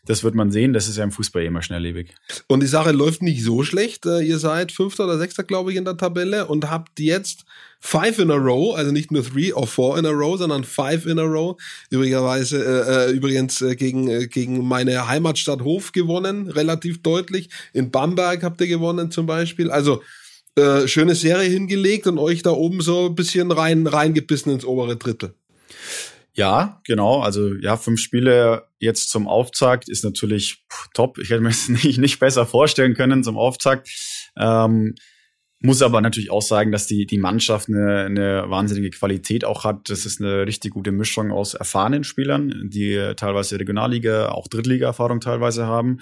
[0.05, 0.73] das wird man sehen.
[0.73, 2.13] Das ist ja im Fußball immer schnelllebig.
[2.47, 4.05] Und die Sache läuft nicht so schlecht.
[4.05, 7.45] Äh, ihr seid Fünfter oder Sechster, glaube ich, in der Tabelle und habt jetzt
[7.79, 11.05] five in a row, also nicht nur three or four in a row, sondern five
[11.05, 11.59] in a row.
[11.89, 17.49] Übrigerweise, äh, äh übrigens äh, gegen, gegen meine Heimatstadt Hof gewonnen, relativ deutlich.
[17.73, 19.71] In Bamberg habt ihr gewonnen zum Beispiel.
[19.71, 20.01] Also
[20.55, 24.95] äh, schöne Serie hingelegt und euch da oben so ein bisschen rein reingebissen ins obere
[24.95, 25.33] Drittel.
[26.33, 27.21] Ja, genau.
[27.21, 31.17] Also ja, fünf Spiele jetzt zum Auftakt ist natürlich top.
[31.17, 33.89] Ich hätte mir es nicht, nicht besser vorstellen können zum Auftakt.
[34.37, 34.95] Ähm,
[35.61, 39.89] muss aber natürlich auch sagen, dass die, die Mannschaft eine, eine wahnsinnige Qualität auch hat.
[39.89, 45.65] Das ist eine richtig gute Mischung aus erfahrenen Spielern, die teilweise Regionalliga, auch Drittliga-Erfahrung teilweise
[45.65, 45.99] haben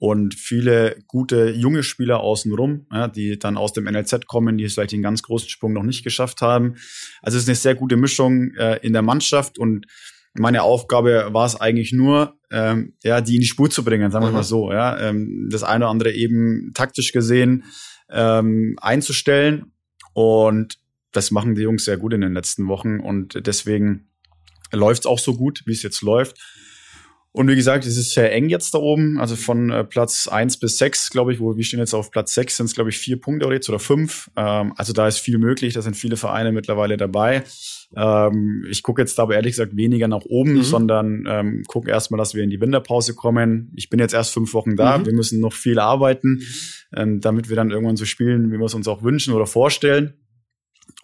[0.00, 4.92] und viele gute junge Spieler außenrum, ja, die dann aus dem NLZ kommen, die vielleicht
[4.92, 6.76] den ganz großen Sprung noch nicht geschafft haben.
[7.20, 9.86] Also es ist eine sehr gute Mischung äh, in der Mannschaft und
[10.32, 14.24] meine Aufgabe war es eigentlich nur, ähm, ja, die in die Spur zu bringen, sagen
[14.24, 14.36] wir mhm.
[14.36, 17.64] mal so, ja, ähm, das eine oder andere eben taktisch gesehen
[18.08, 19.72] ähm, einzustellen
[20.14, 20.78] und
[21.12, 24.08] das machen die Jungs sehr gut in den letzten Wochen und deswegen
[24.72, 26.38] läuft es auch so gut, wie es jetzt läuft.
[27.32, 29.20] Und wie gesagt, es ist sehr eng jetzt da oben.
[29.20, 32.34] Also von äh, Platz eins bis sechs, glaube ich, wo wir stehen jetzt auf Platz
[32.34, 34.30] sechs, sind es, glaube ich, vier Punkte jetzt oder fünf.
[34.36, 37.44] Ähm, also da ist viel möglich, da sind viele Vereine mittlerweile dabei.
[37.96, 40.62] Ähm, ich gucke jetzt aber ehrlich gesagt weniger nach oben, mhm.
[40.62, 43.72] sondern ähm, gucke erstmal, dass wir in die Winterpause kommen.
[43.76, 45.06] Ich bin jetzt erst fünf Wochen da, mhm.
[45.06, 46.42] wir müssen noch viel arbeiten,
[46.96, 50.14] ähm, damit wir dann irgendwann so spielen, wie wir es uns auch wünschen oder vorstellen.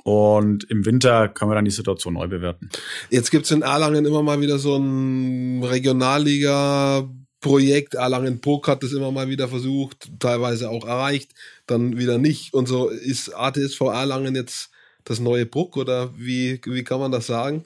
[0.05, 2.71] Und im Winter können wir dann die Situation neu bewerten.
[3.11, 7.09] Jetzt gibt's in Erlangen immer mal wieder so ein Regionalliga
[7.41, 7.95] Projekt.
[7.95, 11.33] Erlangen Puck hat das immer mal wieder versucht, teilweise auch erreicht,
[11.67, 12.55] dann wieder nicht.
[12.55, 14.71] Und so ist ATSV Erlangen jetzt
[15.05, 17.65] das neue Puck oder wie, wie kann man das sagen?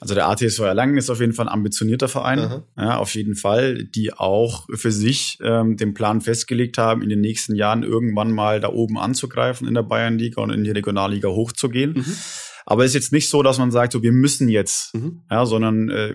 [0.00, 3.84] Also der ATSV Erlangen ist auf jeden Fall ein ambitionierter Verein, ja, auf jeden Fall,
[3.84, 8.60] die auch für sich ähm, den Plan festgelegt haben, in den nächsten Jahren irgendwann mal
[8.60, 11.92] da oben anzugreifen in der Bayernliga und in die Regionalliga hochzugehen.
[11.92, 12.16] Mhm.
[12.64, 15.22] Aber es ist jetzt nicht so, dass man sagt, so wir müssen jetzt, mhm.
[15.30, 16.14] ja, sondern äh,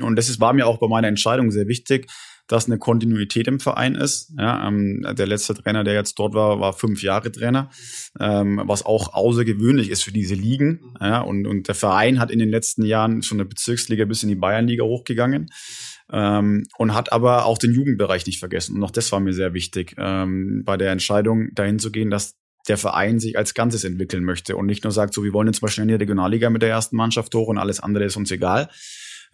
[0.00, 2.08] und das ist, war mir auch bei meiner Entscheidung sehr wichtig,
[2.48, 4.32] dass eine Kontinuität im Verein ist.
[4.38, 7.70] Ja, ähm, der letzte Trainer, der jetzt dort war, war fünf Jahre Trainer,
[8.20, 10.94] ähm, was auch außergewöhnlich ist für diese Ligen.
[11.00, 14.28] Ja, und, und der Verein hat in den letzten Jahren schon eine Bezirksliga bis in
[14.28, 15.48] die Bayernliga hochgegangen.
[16.12, 18.76] Ähm, und hat aber auch den Jugendbereich nicht vergessen.
[18.76, 22.36] Und auch das war mir sehr wichtig, ähm, bei der Entscheidung dahin zu gehen, dass
[22.68, 25.62] der Verein sich als Ganzes entwickeln möchte und nicht nur sagt, so, wir wollen jetzt
[25.62, 28.30] mal schnell in die Regionalliga mit der ersten Mannschaft hoch und alles andere ist uns
[28.30, 28.68] egal,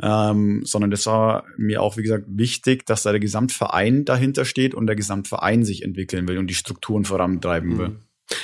[0.00, 4.74] ähm, sondern das war mir auch, wie gesagt, wichtig, dass da der Gesamtverein dahinter steht
[4.74, 7.88] und der Gesamtverein sich entwickeln will und die Strukturen vorantreiben will.
[7.88, 7.98] Mhm.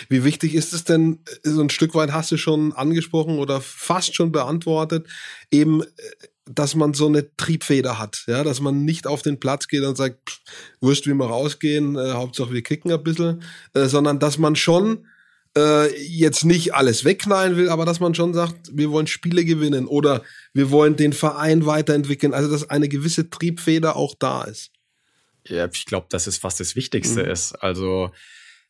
[0.08, 4.14] Wie wichtig ist es denn, so ein Stück weit hast du schon angesprochen oder fast
[4.14, 5.06] schon beantwortet,
[5.50, 5.86] eben, äh,
[6.50, 9.96] dass man so eine Triebfeder hat, ja, dass man nicht auf den Platz geht und
[9.96, 10.40] sagt,
[10.80, 13.42] wurscht, wie wir rausgehen, äh, Hauptsache wir kicken ein bisschen,
[13.74, 15.06] äh, sondern dass man schon
[15.56, 19.86] äh, jetzt nicht alles wegknallen will, aber dass man schon sagt, wir wollen Spiele gewinnen
[19.86, 20.22] oder
[20.52, 22.34] wir wollen den Verein weiterentwickeln.
[22.34, 24.70] Also dass eine gewisse Triebfeder auch da ist.
[25.46, 27.30] Ja, ich glaube, das ist fast das Wichtigste mhm.
[27.30, 27.52] ist.
[27.54, 28.10] Also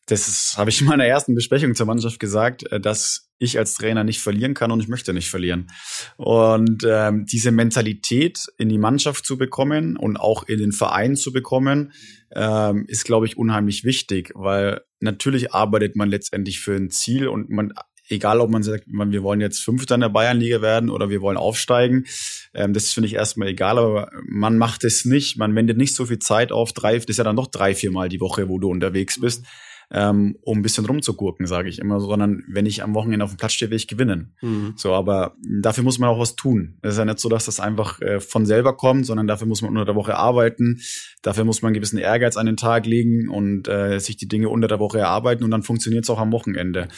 [0.08, 4.04] das habe ich in meiner ersten Besprechung zur Mannschaft gesagt, äh, dass ich als Trainer
[4.04, 5.68] nicht verlieren kann und ich möchte nicht verlieren.
[6.16, 11.32] Und ähm, diese Mentalität in die Mannschaft zu bekommen und auch in den Verein zu
[11.32, 11.92] bekommen,
[12.34, 17.50] ähm, ist, glaube ich, unheimlich wichtig, weil natürlich arbeitet man letztendlich für ein Ziel und
[17.50, 17.72] man
[18.10, 21.36] egal ob man sagt, wir wollen jetzt Fünfter in der Bayernliga werden oder wir wollen
[21.36, 22.06] aufsteigen,
[22.54, 26.06] ähm, das finde ich erstmal egal, aber man macht es nicht, man wendet nicht so
[26.06, 28.58] viel Zeit auf, drei, das ist ja dann noch drei, vier Mal die Woche, wo
[28.58, 29.44] du unterwegs bist
[29.90, 33.38] ähm, um ein bisschen rumzugurken, sage ich immer, sondern wenn ich am Wochenende auf dem
[33.38, 34.34] Platz stehe, will ich gewinnen.
[34.42, 34.74] Mhm.
[34.76, 36.78] So, aber dafür muss man auch was tun.
[36.82, 39.62] Es ist ja nicht so, dass das einfach äh, von selber kommt, sondern dafür muss
[39.62, 40.80] man unter der Woche arbeiten,
[41.22, 44.50] dafür muss man einen gewissen Ehrgeiz an den Tag legen und äh, sich die Dinge
[44.50, 46.88] unter der Woche erarbeiten und dann funktioniert es auch am Wochenende.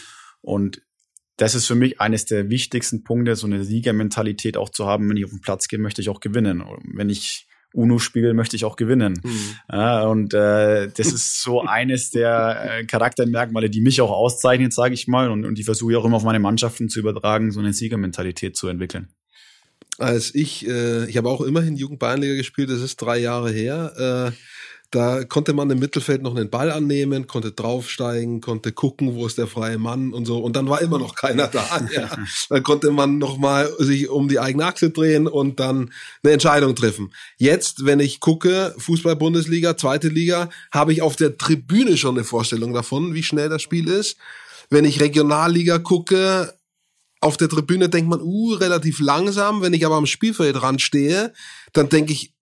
[0.41, 0.83] Und
[1.37, 5.09] das ist für mich eines der wichtigsten Punkte, so eine Siegermentalität auch zu haben.
[5.09, 6.63] Wenn ich auf den Platz gehe, möchte ich auch gewinnen.
[6.93, 9.21] Wenn ich UNO-Spiel möchte ich auch gewinnen.
[9.23, 9.57] Mhm.
[9.71, 14.95] Ja, und äh, das ist so eines der äh, Charaktermerkmale, die mich auch auszeichnet, sage
[14.95, 17.61] ich mal, und, und die versuche ich auch immer auf meine Mannschaften zu übertragen, so
[17.61, 19.09] eine Siegermentalität zu entwickeln.
[19.99, 24.33] Als ich, äh, ich habe auch immerhin Jugend Bayernliga gespielt, das ist drei Jahre her.
[24.33, 24.33] Äh,
[24.91, 29.39] da konnte man im Mittelfeld noch einen Ball annehmen, konnte draufsteigen, konnte gucken, wo ist
[29.39, 30.39] der freie Mann und so.
[30.39, 31.65] Und dann war immer noch keiner da.
[31.91, 32.09] Ja.
[32.49, 36.75] Dann konnte man noch mal sich um die eigene Achse drehen und dann eine Entscheidung
[36.77, 37.13] treffen.
[37.37, 42.73] Jetzt, wenn ich gucke, Fußball-Bundesliga, zweite Liga, habe ich auf der Tribüne schon eine Vorstellung
[42.73, 44.19] davon, wie schnell das Spiel ist.
[44.69, 46.55] Wenn ich Regionalliga gucke,
[47.21, 49.63] auf der Tribüne denkt man, uh, relativ langsam.
[49.63, 51.33] Wenn ich aber am Spielfeld stehe,
[51.73, 52.35] dann denke ich,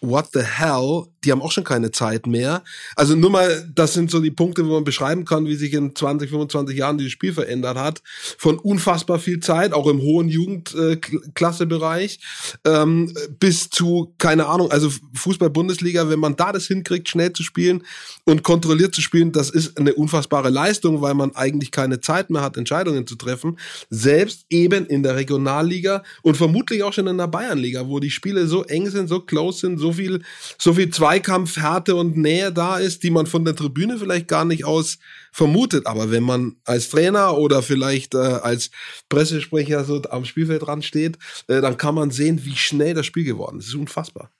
[0.00, 2.62] what the hell, die haben auch schon keine Zeit mehr.
[2.96, 5.94] Also nur mal, das sind so die Punkte, wo man beschreiben kann, wie sich in
[5.94, 8.02] 20, 25 Jahren dieses Spiel verändert hat.
[8.38, 12.20] Von unfassbar viel Zeit, auch im hohen Jugendklassebereich,
[12.64, 17.84] ähm, bis zu, keine Ahnung, also Fußball-Bundesliga, wenn man da das hinkriegt, schnell zu spielen
[18.24, 22.42] und kontrolliert zu spielen, das ist eine unfassbare Leistung, weil man eigentlich keine Zeit mehr
[22.42, 23.58] hat, Entscheidungen zu treffen.
[23.90, 28.46] Selbst eben in der Regionalliga und vermutlich auch schon in der Bayernliga, wo die Spiele
[28.46, 30.22] so eng sind, so close sind, so viel,
[30.58, 34.44] so viel Zweikampf, Härte und Nähe da ist, die man von der Tribüne vielleicht gar
[34.44, 34.98] nicht aus
[35.32, 35.86] vermutet.
[35.86, 38.70] Aber wenn man als Trainer oder vielleicht äh, als
[39.08, 43.24] Pressesprecher so am Spielfeld dran steht, äh, dann kann man sehen, wie schnell das Spiel
[43.24, 43.66] geworden ist.
[43.66, 44.30] Das ist unfassbar.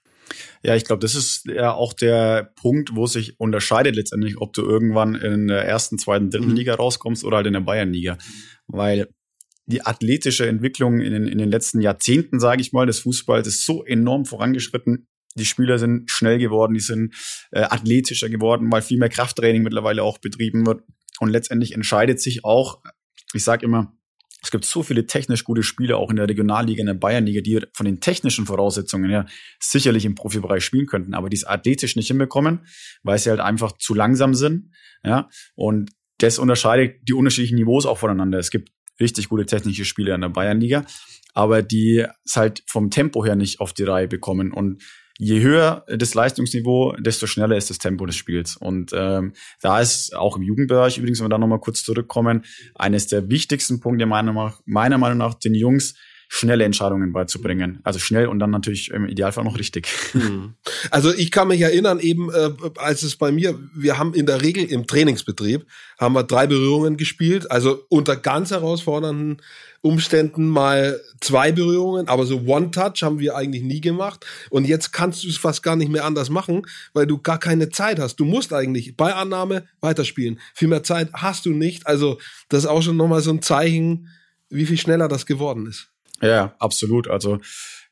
[0.63, 4.61] Ja, ich glaube, das ist ja auch der Punkt, wo sich unterscheidet letztendlich, ob du
[4.61, 6.55] irgendwann in der ersten, zweiten, dritten mhm.
[6.55, 8.17] Liga rauskommst oder halt in der Bayernliga.
[8.67, 9.07] Weil
[9.65, 13.65] die athletische Entwicklung in den, in den letzten Jahrzehnten, sage ich mal, des Fußballs ist
[13.65, 15.07] so enorm vorangeschritten.
[15.35, 17.13] Die Spieler sind schnell geworden, die sind
[17.51, 20.83] äh, athletischer geworden, weil viel mehr Krafttraining mittlerweile auch betrieben wird.
[21.19, 22.81] Und letztendlich entscheidet sich auch,
[23.33, 23.93] ich sage immer,
[24.43, 27.61] es gibt so viele technisch gute Spieler auch in der Regionalliga, in der Bayernliga, die
[27.73, 29.27] von den technischen Voraussetzungen her
[29.59, 32.65] sicherlich im Profibereich spielen könnten, aber die es athletisch nicht hinbekommen,
[33.03, 34.71] weil sie halt einfach zu langsam sind.
[35.03, 38.39] Ja, und das unterscheidet die unterschiedlichen Niveaus auch voneinander.
[38.39, 40.85] Es gibt richtig gute technische Spieler in der Bayernliga,
[41.33, 44.51] aber die es halt vom Tempo her nicht auf die Reihe bekommen.
[44.51, 44.83] Und
[45.21, 48.57] je höher das Leistungsniveau, desto schneller ist das Tempo des Spiels.
[48.57, 52.43] Und ähm, da ist auch im Jugendbereich, übrigens, wenn wir da nochmal kurz zurückkommen,
[52.73, 55.93] eines der wichtigsten Punkte meiner, meiner Meinung nach den Jungs,
[56.33, 57.81] schnelle Entscheidungen beizubringen.
[57.83, 59.87] Also schnell und dann natürlich im Idealfall noch richtig.
[60.13, 60.53] Hm.
[60.89, 64.41] Also ich kann mich erinnern, eben äh, als es bei mir, wir haben in der
[64.41, 65.65] Regel im Trainingsbetrieb,
[65.99, 69.41] haben wir drei Berührungen gespielt, also unter ganz herausfordernden
[69.81, 74.25] Umständen mal zwei Berührungen, aber so One-Touch haben wir eigentlich nie gemacht.
[74.49, 77.69] Und jetzt kannst du es fast gar nicht mehr anders machen, weil du gar keine
[77.69, 78.15] Zeit hast.
[78.15, 80.39] Du musst eigentlich bei Annahme weiterspielen.
[80.53, 81.87] Viel mehr Zeit hast du nicht.
[81.87, 82.19] Also
[82.49, 84.07] das ist auch schon nochmal so ein Zeichen,
[84.49, 85.91] wie viel schneller das geworden ist.
[86.21, 87.07] Ja, absolut.
[87.07, 87.39] Also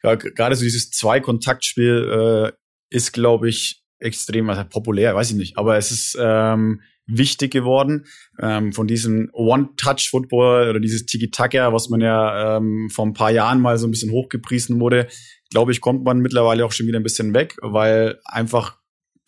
[0.04, 5.58] ja, gerade so dieses Zwei-Kontakt-Spiel äh, ist, glaube ich, extrem also populär, weiß ich nicht.
[5.58, 8.06] Aber es ist ähm, wichtig geworden.
[8.40, 13.60] Ähm, von diesem One-Touch-Football oder dieses Tiki-Taka, was man ja ähm, vor ein paar Jahren
[13.60, 15.08] mal so ein bisschen hochgepriesen wurde,
[15.50, 18.78] glaube ich, kommt man mittlerweile auch schon wieder ein bisschen weg, weil einfach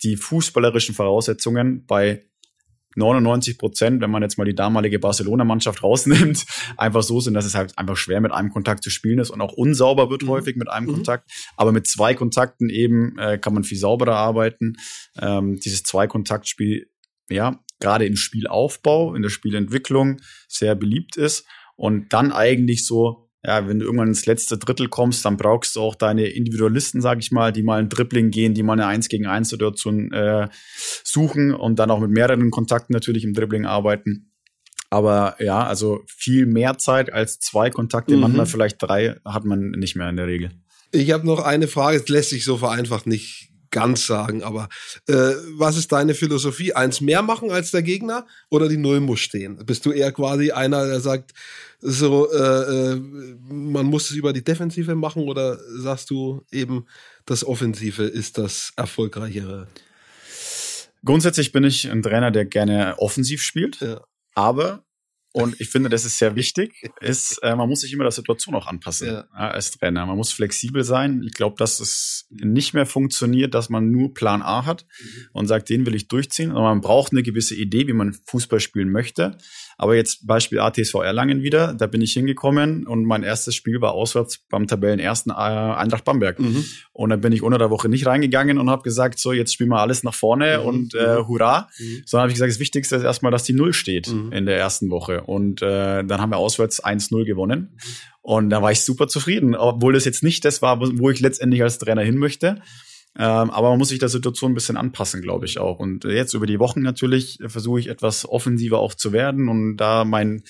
[0.02, 2.24] die fußballerischen Voraussetzungen bei
[2.96, 6.44] 99 Prozent, wenn man jetzt mal die damalige Barcelona-Mannschaft rausnimmt,
[6.76, 9.40] einfach so sind, dass es halt einfach schwer mit einem Kontakt zu spielen ist und
[9.40, 10.28] auch unsauber wird mhm.
[10.28, 10.94] häufig mit einem mhm.
[10.94, 11.30] Kontakt.
[11.56, 14.74] Aber mit zwei Kontakten eben äh, kann man viel sauberer arbeiten.
[15.20, 16.88] Ähm, dieses Zwei-Kontakt-Spiel,
[17.28, 23.66] ja, gerade im Spielaufbau, in der Spielentwicklung sehr beliebt ist und dann eigentlich so ja,
[23.66, 27.32] wenn du irgendwann ins letzte Drittel kommst, dann brauchst du auch deine Individualisten, sag ich
[27.32, 30.48] mal, die mal ein Dribbling gehen, die mal eine 1 gegen 1 Situation äh,
[31.02, 34.32] suchen und dann auch mit mehreren Kontakten natürlich im Dribbling arbeiten.
[34.90, 38.20] Aber ja, also viel mehr Zeit als zwei Kontakte, mhm.
[38.20, 40.50] manchmal vielleicht drei, hat man nicht mehr in der Regel.
[40.92, 44.68] Ich habe noch eine Frage, es lässt sich so vereinfacht nicht ganz sagen, aber
[45.08, 46.72] äh, was ist deine Philosophie?
[46.72, 49.56] Eins mehr machen als der Gegner oder die Null muss stehen?
[49.66, 51.32] Bist du eher quasi einer, der sagt,
[51.80, 52.96] so, äh, äh,
[53.48, 56.86] man muss es über die Defensive machen oder sagst du eben,
[57.26, 59.66] das Offensive ist das Erfolgreichere?
[61.04, 64.00] Grundsätzlich bin ich ein Trainer, der gerne offensiv spielt, ja.
[64.34, 64.84] aber
[65.32, 68.54] und ich finde, das ist sehr wichtig, ist, äh, man muss sich immer der Situation
[68.54, 69.24] auch anpassen ja.
[69.34, 70.04] Ja, als Trainer.
[70.04, 71.22] Man muss flexibel sein.
[71.26, 75.28] Ich glaube, dass es nicht mehr funktioniert, dass man nur Plan A hat mhm.
[75.32, 76.50] und sagt, den will ich durchziehen.
[76.50, 79.38] Aber man braucht eine gewisse Idee, wie man Fußball spielen möchte.
[79.78, 83.92] Aber jetzt Beispiel ATSV Erlangen wieder, da bin ich hingekommen und mein erstes Spiel war
[83.92, 86.38] auswärts beim Tabellenersten äh, Eintracht Bamberg.
[86.38, 86.64] Mhm.
[86.92, 89.70] Und dann bin ich unter der Woche nicht reingegangen und habe gesagt, so jetzt spielen
[89.70, 90.66] wir alles nach vorne mhm.
[90.66, 91.28] und äh, mhm.
[91.28, 91.68] hurra.
[91.78, 92.02] Mhm.
[92.06, 94.32] Sondern habe ich gesagt, das Wichtigste ist erstmal, dass die Null steht mhm.
[94.32, 95.22] in der ersten Woche.
[95.22, 97.76] Und äh, dann haben wir auswärts 1-0 gewonnen.
[98.20, 101.62] Und da war ich super zufrieden, obwohl das jetzt nicht das war, wo ich letztendlich
[101.62, 102.62] als Trainer hin möchte.
[103.18, 105.78] Ähm, aber man muss sich der Situation ein bisschen anpassen, glaube ich auch.
[105.78, 110.04] Und jetzt über die Wochen natürlich versuche ich etwas offensiver auch zu werden und da
[110.04, 110.44] mein,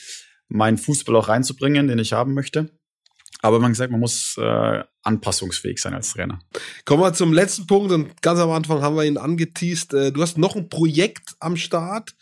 [0.49, 2.71] mein Fußball auch reinzubringen, den ich haben möchte.
[3.41, 6.39] Aber man sagt, man muss äh, anpassungsfähig sein als Trainer.
[6.85, 9.93] Kommen wir zum letzten Punkt und ganz am Anfang haben wir ihn angeteased.
[9.95, 12.15] Äh, du hast noch ein Projekt am Start.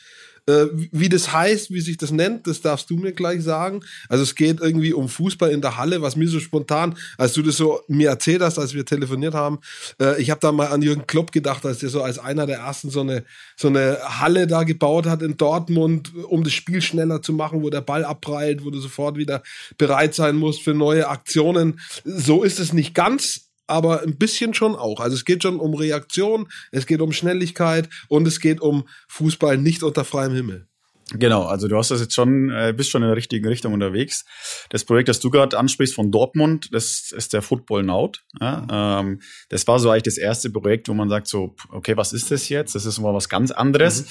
[0.47, 3.81] Äh, wie das heißt, wie sich das nennt, das darfst du mir gleich sagen.
[4.09, 7.43] Also es geht irgendwie um Fußball in der Halle, was mir so spontan, als du
[7.43, 9.59] das so mir erzählt hast, als wir telefoniert haben,
[10.01, 12.59] äh, ich habe da mal an Jürgen Klopp gedacht, als der so als einer der
[12.59, 13.25] ersten so eine,
[13.57, 17.71] so eine Halle da gebaut hat in Dortmund, um das Spiel schneller zu machen, wo
[17.71, 19.43] der Ball abprallt, wo du sofort wieder
[19.79, 21.81] bereit sein musst für neue Aktionen.
[22.05, 25.01] So ist es nicht ganz, aber ein bisschen schon auch.
[25.01, 29.59] Also es geht schon um Reaktion, es geht um Schnelligkeit und es geht um Fußball
[29.59, 30.67] nicht unter freiem Himmel.
[31.13, 34.25] Genau, also du hast das jetzt schon, äh, bist schon in der richtigen Richtung unterwegs.
[34.69, 38.13] Das Projekt, das du gerade ansprichst von Dortmund, das ist der Football Now.
[38.41, 42.13] Ja, ähm, das war so eigentlich das erste Projekt, wo man sagt so, okay, was
[42.13, 42.75] ist das jetzt?
[42.75, 44.03] Das ist mal was ganz anderes.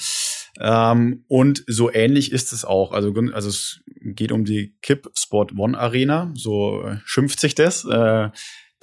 [0.58, 0.62] Mhm.
[0.62, 2.92] Ähm, und so ähnlich ist es auch.
[2.92, 7.84] Also, also es geht um die Kip Sport One Arena, so äh, schimpft sich das.
[7.86, 8.28] Äh,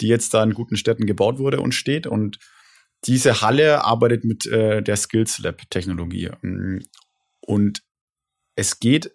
[0.00, 2.06] die jetzt da in guten Städten gebaut wurde und steht.
[2.06, 2.38] Und
[3.04, 6.30] diese Halle arbeitet mit äh, der Skills Lab Technologie.
[7.40, 7.82] Und
[8.56, 9.12] es geht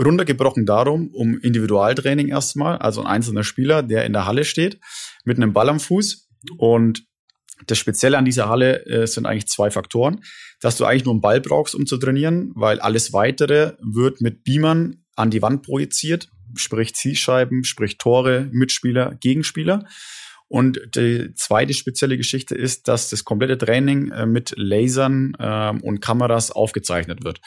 [0.00, 4.78] runtergebrochen darum, um Individualtraining erstmal, also ein einzelner Spieler, der in der Halle steht,
[5.24, 6.28] mit einem Ball am Fuß.
[6.58, 7.06] Und
[7.66, 10.22] das Spezielle an dieser Halle äh, sind eigentlich zwei Faktoren,
[10.60, 14.44] dass du eigentlich nur einen Ball brauchst, um zu trainieren, weil alles weitere wird mit
[14.44, 19.86] Beamern an die Wand projiziert sprich Zielscheiben, sprich Tore, Mitspieler, Gegenspieler.
[20.48, 26.00] Und die zweite spezielle Geschichte ist, dass das komplette Training äh, mit Lasern ähm, und
[26.00, 27.40] Kameras aufgezeichnet wird.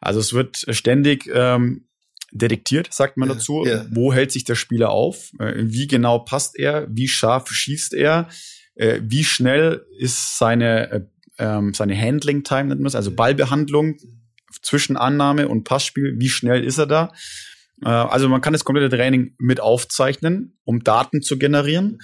[0.00, 1.88] Also es wird ständig ähm,
[2.30, 3.64] detektiert, sagt man dazu.
[3.66, 3.86] Ja.
[3.90, 5.32] Wo hält sich der Spieler auf?
[5.40, 6.86] Äh, wie genau passt er?
[6.90, 8.28] Wie scharf schießt er?
[8.74, 11.00] Äh, wie schnell ist seine, äh,
[11.38, 13.96] ähm, seine Handling Time, nennt man es, also Ballbehandlung
[14.62, 16.14] zwischen Annahme und Passspiel?
[16.18, 17.12] Wie schnell ist er da?
[17.84, 21.98] Äh, also man kann das komplette Training mit aufzeichnen, um Daten zu generieren.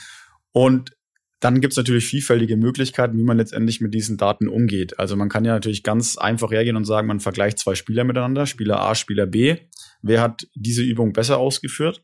[0.52, 0.92] Und
[1.40, 4.98] dann gibt es natürlich vielfältige Möglichkeiten, wie man letztendlich mit diesen Daten umgeht.
[4.98, 8.46] Also man kann ja natürlich ganz einfach hergehen und sagen, man vergleicht zwei Spieler miteinander,
[8.46, 9.56] Spieler A, Spieler B.
[10.00, 12.02] Wer hat diese Übung besser ausgeführt?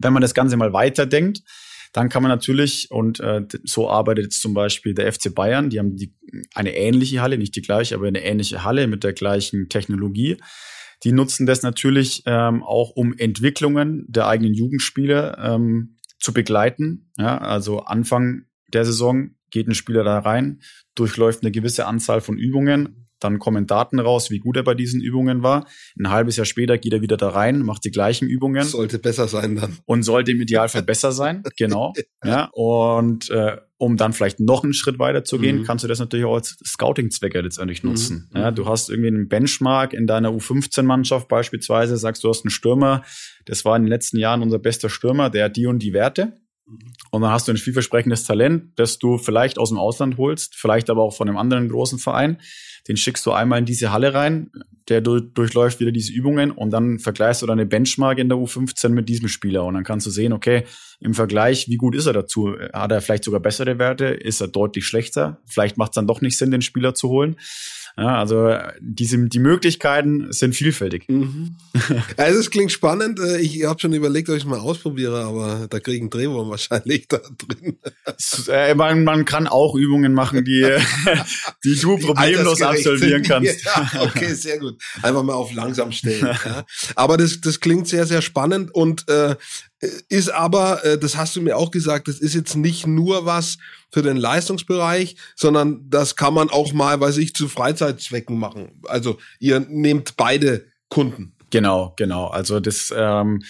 [0.00, 1.42] Wenn man das Ganze mal weiterdenkt,
[1.92, 5.78] dann kann man natürlich, und äh, so arbeitet jetzt zum Beispiel der FC Bayern, die
[5.78, 6.12] haben die,
[6.52, 10.36] eine ähnliche Halle, nicht die gleiche, aber eine ähnliche Halle mit der gleichen Technologie.
[11.04, 17.12] Die nutzen das natürlich ähm, auch, um Entwicklungen der eigenen Jugendspiele ähm, zu begleiten.
[17.18, 20.60] Ja, also Anfang der Saison geht ein Spieler da rein,
[20.94, 25.00] durchläuft eine gewisse Anzahl von Übungen, dann kommen Daten raus, wie gut er bei diesen
[25.00, 25.66] Übungen war.
[25.98, 28.64] Ein halbes Jahr später geht er wieder da rein, macht die gleichen Übungen.
[28.64, 29.78] Sollte besser sein dann.
[29.86, 31.92] Und sollte im Idealfall besser sein, genau.
[32.24, 32.48] ja.
[32.52, 35.64] Und äh, um dann vielleicht noch einen Schritt weiter zu gehen, mhm.
[35.64, 37.90] kannst du das natürlich auch als Scouting-Zwecke letztendlich mhm.
[37.90, 38.30] nutzen.
[38.32, 38.40] Mhm.
[38.40, 43.04] Ja, du hast irgendwie einen Benchmark in deiner U15-Mannschaft beispielsweise, sagst du hast einen Stürmer,
[43.46, 46.34] das war in den letzten Jahren unser bester Stürmer, der hat die und die Werte.
[47.10, 50.88] Und dann hast du ein vielversprechendes Talent, das du vielleicht aus dem Ausland holst, vielleicht
[50.88, 52.38] aber auch von einem anderen großen Verein.
[52.88, 54.50] Den schickst du einmal in diese Halle rein,
[54.88, 59.08] der durchläuft wieder diese Übungen und dann vergleichst du deine Benchmark in der U15 mit
[59.08, 60.64] diesem Spieler und dann kannst du sehen, okay,
[61.00, 62.54] im Vergleich, wie gut ist er dazu?
[62.72, 64.06] Hat er vielleicht sogar bessere Werte?
[64.06, 65.38] Ist er deutlich schlechter?
[65.46, 67.36] Vielleicht macht es dann doch nicht Sinn, den Spieler zu holen.
[67.96, 71.08] Ja, also diese, die Möglichkeiten sind vielfältig.
[71.08, 71.54] Mhm.
[72.16, 73.20] Also es klingt spannend.
[73.40, 76.50] Ich habe schon überlegt, ob ich es mal ausprobiere, aber da kriege ich einen Drehwurm
[76.50, 77.78] wahrscheinlich da drin.
[78.48, 80.76] Äh, man, man kann auch Übungen machen, die,
[81.64, 83.64] die du problemlos absolvieren kannst.
[83.64, 84.80] Ja, okay, sehr gut.
[85.02, 86.36] Einfach mal auf langsam stellen.
[86.44, 86.64] Ja.
[86.96, 89.36] Aber das, das klingt sehr, sehr spannend und äh,
[90.08, 93.58] ist aber, äh, das hast du mir auch gesagt, das ist jetzt nicht nur was
[93.92, 98.80] für den Leistungsbereich, sondern das kann man auch mal, weiß ich, zu Freizeitzwecken machen.
[98.84, 101.34] Also ihr nehmt beide Kunden.
[101.50, 102.26] Genau, genau.
[102.26, 103.42] Also das ähm,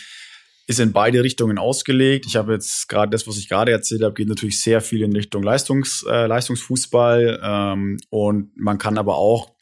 [0.67, 2.25] ist in beide Richtungen ausgelegt.
[2.27, 5.13] Ich habe jetzt gerade das, was ich gerade erzählt habe, geht natürlich sehr viel in
[5.13, 9.54] Richtung Leistungs, äh, Leistungsfußball ähm, und man kann aber auch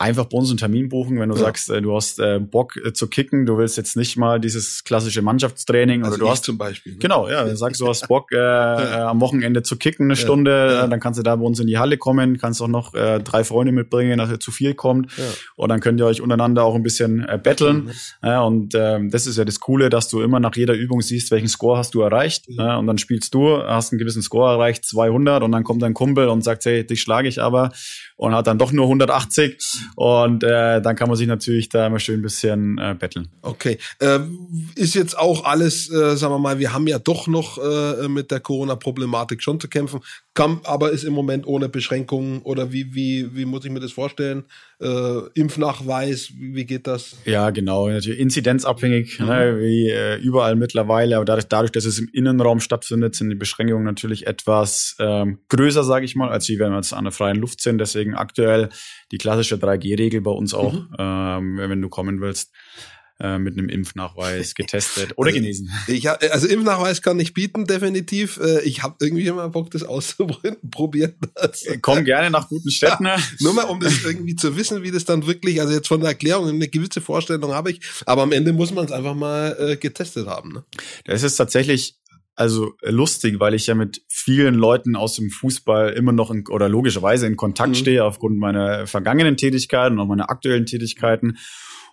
[0.00, 1.42] einfach bei uns einen Termin buchen, wenn du ja.
[1.42, 4.84] sagst, äh, du hast äh, Bock äh, zu kicken, du willst jetzt nicht mal dieses
[4.84, 6.92] klassische Mannschaftstraining also oder du hast zum Beispiel.
[6.92, 6.98] Ne?
[7.00, 8.78] Genau, ja, du sagst, du hast Bock äh, ja.
[8.98, 10.20] äh, am Wochenende zu kicken eine ja.
[10.20, 10.86] Stunde, ja.
[10.86, 13.42] dann kannst du da bei uns in die Halle kommen, kannst auch noch äh, drei
[13.42, 15.10] Freunde mitbringen, dass ihr zu viel kommt
[15.56, 17.92] und dann könnt ihr euch untereinander auch ein bisschen äh, betteln mhm.
[18.22, 21.32] ja, und äh, das ist ja das Coole, dass du immer nach jeder Übung siehst,
[21.32, 24.84] welchen Score hast du erreicht ja, und dann spielst du, hast einen gewissen Score erreicht,
[24.84, 27.72] 200 und dann kommt dein Kumpel und sagt, hey, dich schlage ich aber
[28.16, 31.98] und hat dann doch nur 180 und äh, dann kann man sich natürlich da immer
[31.98, 33.28] schön ein bisschen äh, betteln.
[33.42, 34.20] Okay, äh,
[34.74, 38.30] ist jetzt auch alles, äh, sagen wir mal, wir haben ja doch noch äh, mit
[38.30, 40.00] der Corona-Problematik schon zu kämpfen,
[40.34, 43.90] kann, aber ist im Moment ohne Beschränkungen oder wie, wie, wie muss ich mir das
[43.90, 44.44] vorstellen?
[44.80, 47.16] Äh, Impfnachweis, wie, geht das?
[47.24, 49.26] Ja, genau, natürlich inzidenzabhängig, mhm.
[49.26, 53.34] ne, wie äh, überall mittlerweile, aber dadurch, dadurch, dass es im Innenraum stattfindet, sind die
[53.34, 57.12] Beschränkungen natürlich etwas ähm, größer, sage ich mal, als wie wenn wir jetzt an der
[57.12, 57.78] freien Luft sind.
[57.78, 58.68] Deswegen aktuell
[59.10, 60.88] die klassische 3 2G-Regel bei uns auch, mhm.
[60.98, 62.52] ähm, wenn du kommen willst
[63.20, 65.70] äh, mit einem Impfnachweis getestet oder also, genesen.
[65.88, 68.38] Ich hab, also Impfnachweis kann ich bieten, definitiv.
[68.38, 71.14] Äh, ich habe irgendwie immer Bock, das auszuprobieren.
[71.34, 73.04] Also, Komm gerne nach guten Städten.
[73.06, 76.00] Ja, nur mal, um das irgendwie zu wissen, wie das dann wirklich, also jetzt von
[76.00, 79.56] der Erklärung, eine gewisse Vorstellung habe ich, aber am Ende muss man es einfach mal
[79.58, 80.52] äh, getestet haben.
[80.52, 80.64] Ne?
[81.04, 81.97] Das ist tatsächlich
[82.38, 86.68] also lustig, weil ich ja mit vielen Leuten aus dem Fußball immer noch in, oder
[86.68, 87.74] logischerweise in Kontakt mhm.
[87.74, 91.38] stehe aufgrund meiner vergangenen Tätigkeiten und auch meiner aktuellen Tätigkeiten.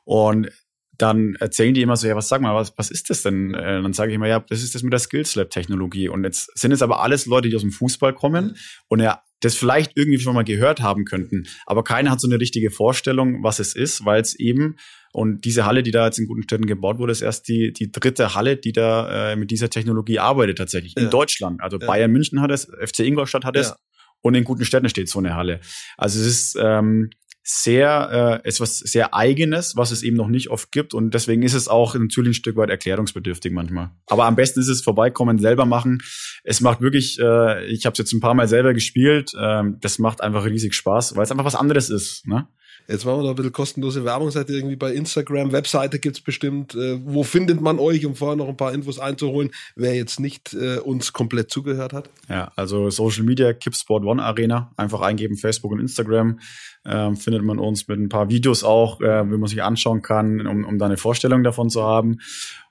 [0.04, 0.52] Und
[0.98, 3.56] dann erzählen die immer so, ja, was sag mal, was, was ist das denn?
[3.56, 6.10] Äh, dann sage ich immer, ja, das ist das mit der Skills Lab Technologie.
[6.10, 8.56] Und jetzt sind es aber alles Leute, die aus dem Fußball kommen
[8.88, 11.48] und ja, das vielleicht irgendwie schon mal gehört haben könnten.
[11.66, 14.78] Aber keiner hat so eine richtige Vorstellung, was es ist, weil es eben,
[15.16, 17.90] und diese Halle, die da jetzt in guten Städten gebaut wurde, ist erst die, die
[17.90, 21.04] dritte Halle, die da äh, mit dieser Technologie arbeitet tatsächlich ja.
[21.04, 21.62] in Deutschland.
[21.62, 21.88] Also ja.
[21.88, 23.70] Bayern München hat es, FC Ingolstadt hat es.
[23.70, 23.78] Ja.
[24.20, 25.62] Und in guten Städten steht so eine Halle.
[25.96, 27.12] Also es ist ähm,
[27.44, 31.54] sehr äh, etwas sehr eigenes, was es eben noch nicht oft gibt und deswegen ist
[31.54, 33.92] es auch natürlich ein Stück weit erklärungsbedürftig manchmal.
[34.08, 36.00] Aber am besten ist es vorbeikommen, selber machen.
[36.44, 39.32] Es macht wirklich, äh, ich habe es jetzt ein paar Mal selber gespielt.
[39.40, 42.28] Äh, das macht einfach riesig Spaß, weil es einfach was anderes ist.
[42.28, 42.50] Ne?
[42.88, 44.30] Jetzt machen wir noch ein bisschen kostenlose Werbung.
[44.32, 45.52] Seid ihr irgendwie bei Instagram?
[45.52, 46.76] Webseite gibt's bestimmt.
[46.76, 50.54] Äh, wo findet man euch, um vorher noch ein paar Infos einzuholen, wer jetzt nicht
[50.54, 52.10] äh, uns komplett zugehört hat?
[52.30, 54.72] Ja, also Social Media, Kipsport One Arena.
[54.78, 56.40] Einfach eingeben, Facebook und Instagram.
[56.86, 60.46] Ähm, findet man uns mit ein paar Videos auch, äh, wie man sich anschauen kann,
[60.46, 62.18] um, um da eine Vorstellung davon zu haben.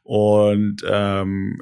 [0.02, 1.60] Und ähm,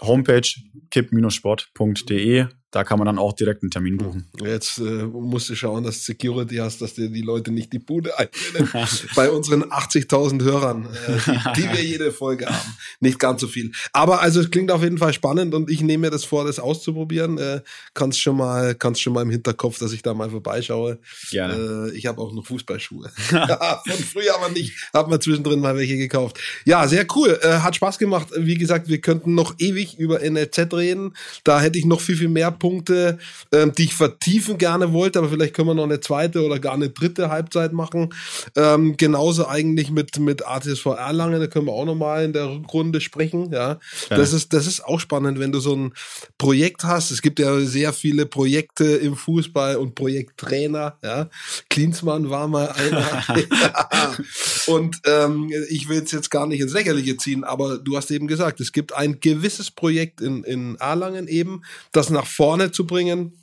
[0.00, 0.48] Homepage
[0.90, 4.30] kipp-sport.de da kann man dann auch direkt einen Termin buchen.
[4.44, 7.78] Jetzt äh, musst du schauen, dass du Security hast, dass dir die Leute nicht die
[7.78, 8.88] Bude einrennen.
[9.16, 12.76] Bei unseren 80.000 Hörern, äh, die, die, wir jede Folge haben.
[13.00, 13.72] Nicht ganz so viel.
[13.94, 16.58] Aber also es klingt auf jeden Fall spannend und ich nehme mir das vor, das
[16.58, 17.38] auszuprobieren.
[17.38, 17.62] Äh,
[17.94, 20.98] kannst schon mal, kannst schon mal im Hinterkopf, dass ich da mal vorbeischaue.
[21.30, 21.90] Gerne.
[21.90, 23.08] Äh, ich habe auch noch Fußballschuhe.
[23.18, 24.74] Von früher aber nicht.
[24.92, 26.38] Hab mal zwischendrin mal welche gekauft.
[26.66, 27.38] Ja, sehr cool.
[27.40, 28.28] Äh, hat Spaß gemacht.
[28.36, 31.14] Wie gesagt, wir könnten noch ewig über NLZ reden.
[31.44, 33.18] Da hätte ich noch viel, viel mehr Punkte,
[33.52, 36.74] ähm, die ich vertiefen gerne wollte, aber vielleicht können wir noch eine zweite oder gar
[36.74, 38.14] eine dritte Halbzeit machen.
[38.56, 43.00] Ähm, genauso eigentlich mit, mit ATSV Erlangen, da können wir auch nochmal in der Rückrunde
[43.00, 43.52] sprechen.
[43.52, 43.78] Ja.
[44.10, 44.16] ja.
[44.16, 45.92] Das, ist, das ist auch spannend, wenn du so ein
[46.38, 47.10] Projekt hast.
[47.10, 50.96] Es gibt ja sehr viele Projekte im Fußball und Projekttrainer.
[51.02, 51.28] Ja.
[51.70, 53.24] Klinsmann war mal einer.
[54.66, 58.26] und ähm, ich will es jetzt gar nicht ins Lächerliche ziehen, aber du hast eben
[58.26, 62.86] gesagt, es gibt ein gewisses Projekt in, in Erlangen eben, das nach vorne vorne zu
[62.86, 63.34] bringen.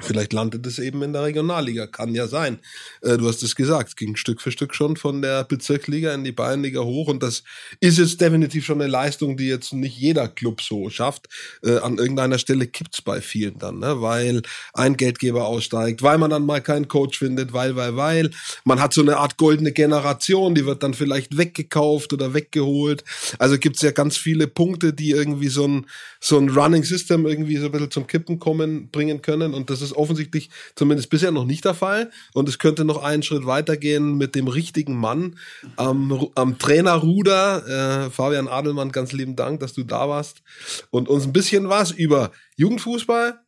[0.00, 2.58] Vielleicht landet es eben in der Regionalliga, kann ja sein.
[3.02, 6.24] Äh, du hast es gesagt, es ging Stück für Stück schon von der Bezirksliga in
[6.24, 7.44] die Bayernliga hoch und das
[7.78, 11.28] ist jetzt definitiv schon eine Leistung, die jetzt nicht jeder Club so schafft.
[11.62, 14.00] Äh, an irgendeiner Stelle kippt's bei vielen dann, ne?
[14.00, 18.30] weil ein Geldgeber aussteigt, weil man dann mal keinen Coach findet, weil, weil, weil.
[18.64, 23.04] Man hat so eine Art goldene Generation, die wird dann vielleicht weggekauft oder weggeholt.
[23.38, 25.86] Also gibt's ja ganz viele Punkte, die irgendwie so ein,
[26.24, 29.82] so ein Running System irgendwie so ein bisschen zum Kippen kommen, bringen können und das
[29.82, 32.12] ist offensichtlich zumindest bisher noch nicht der Fall.
[32.32, 35.36] Und es könnte noch einen Schritt weitergehen mit dem richtigen Mann
[35.74, 38.06] am, am Trainerruder.
[38.06, 40.42] Äh, Fabian Adelmann, ganz lieben Dank, dass du da warst
[40.90, 43.40] und uns ein bisschen was über Jugendfußball,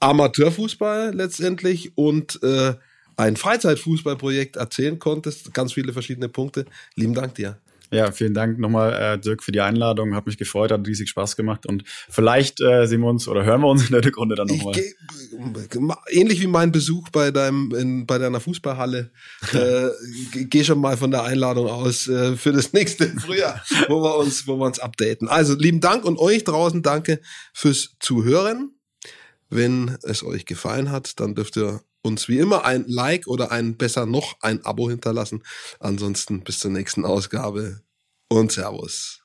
[0.00, 2.74] Amateurfußball letztendlich und äh,
[3.16, 5.54] ein Freizeitfußballprojekt erzählen konntest.
[5.54, 6.64] Ganz viele verschiedene Punkte.
[6.96, 7.58] Lieben Dank dir.
[7.92, 10.14] Ja, vielen Dank nochmal, äh, Dirk, für die Einladung.
[10.14, 13.60] Hat mich gefreut, hat riesig Spaß gemacht und vielleicht äh, sehen wir uns oder hören
[13.60, 14.74] wir uns in der Rückrunde dann nochmal.
[16.08, 19.10] Ähnlich wie mein Besuch bei deinem in, bei deiner Fußballhalle.
[19.52, 19.88] äh,
[20.44, 24.46] Geh schon mal von der Einladung aus äh, für das nächste Frühjahr, wo wir uns,
[24.46, 25.28] wo wir uns updaten.
[25.28, 27.20] Also lieben Dank und euch draußen danke
[27.52, 28.70] fürs Zuhören.
[29.50, 33.76] Wenn es euch gefallen hat, dann dürft ihr uns wie immer ein Like oder ein
[33.76, 35.42] besser noch ein Abo hinterlassen.
[35.80, 37.82] Ansonsten bis zur nächsten Ausgabe
[38.28, 39.21] und Servus.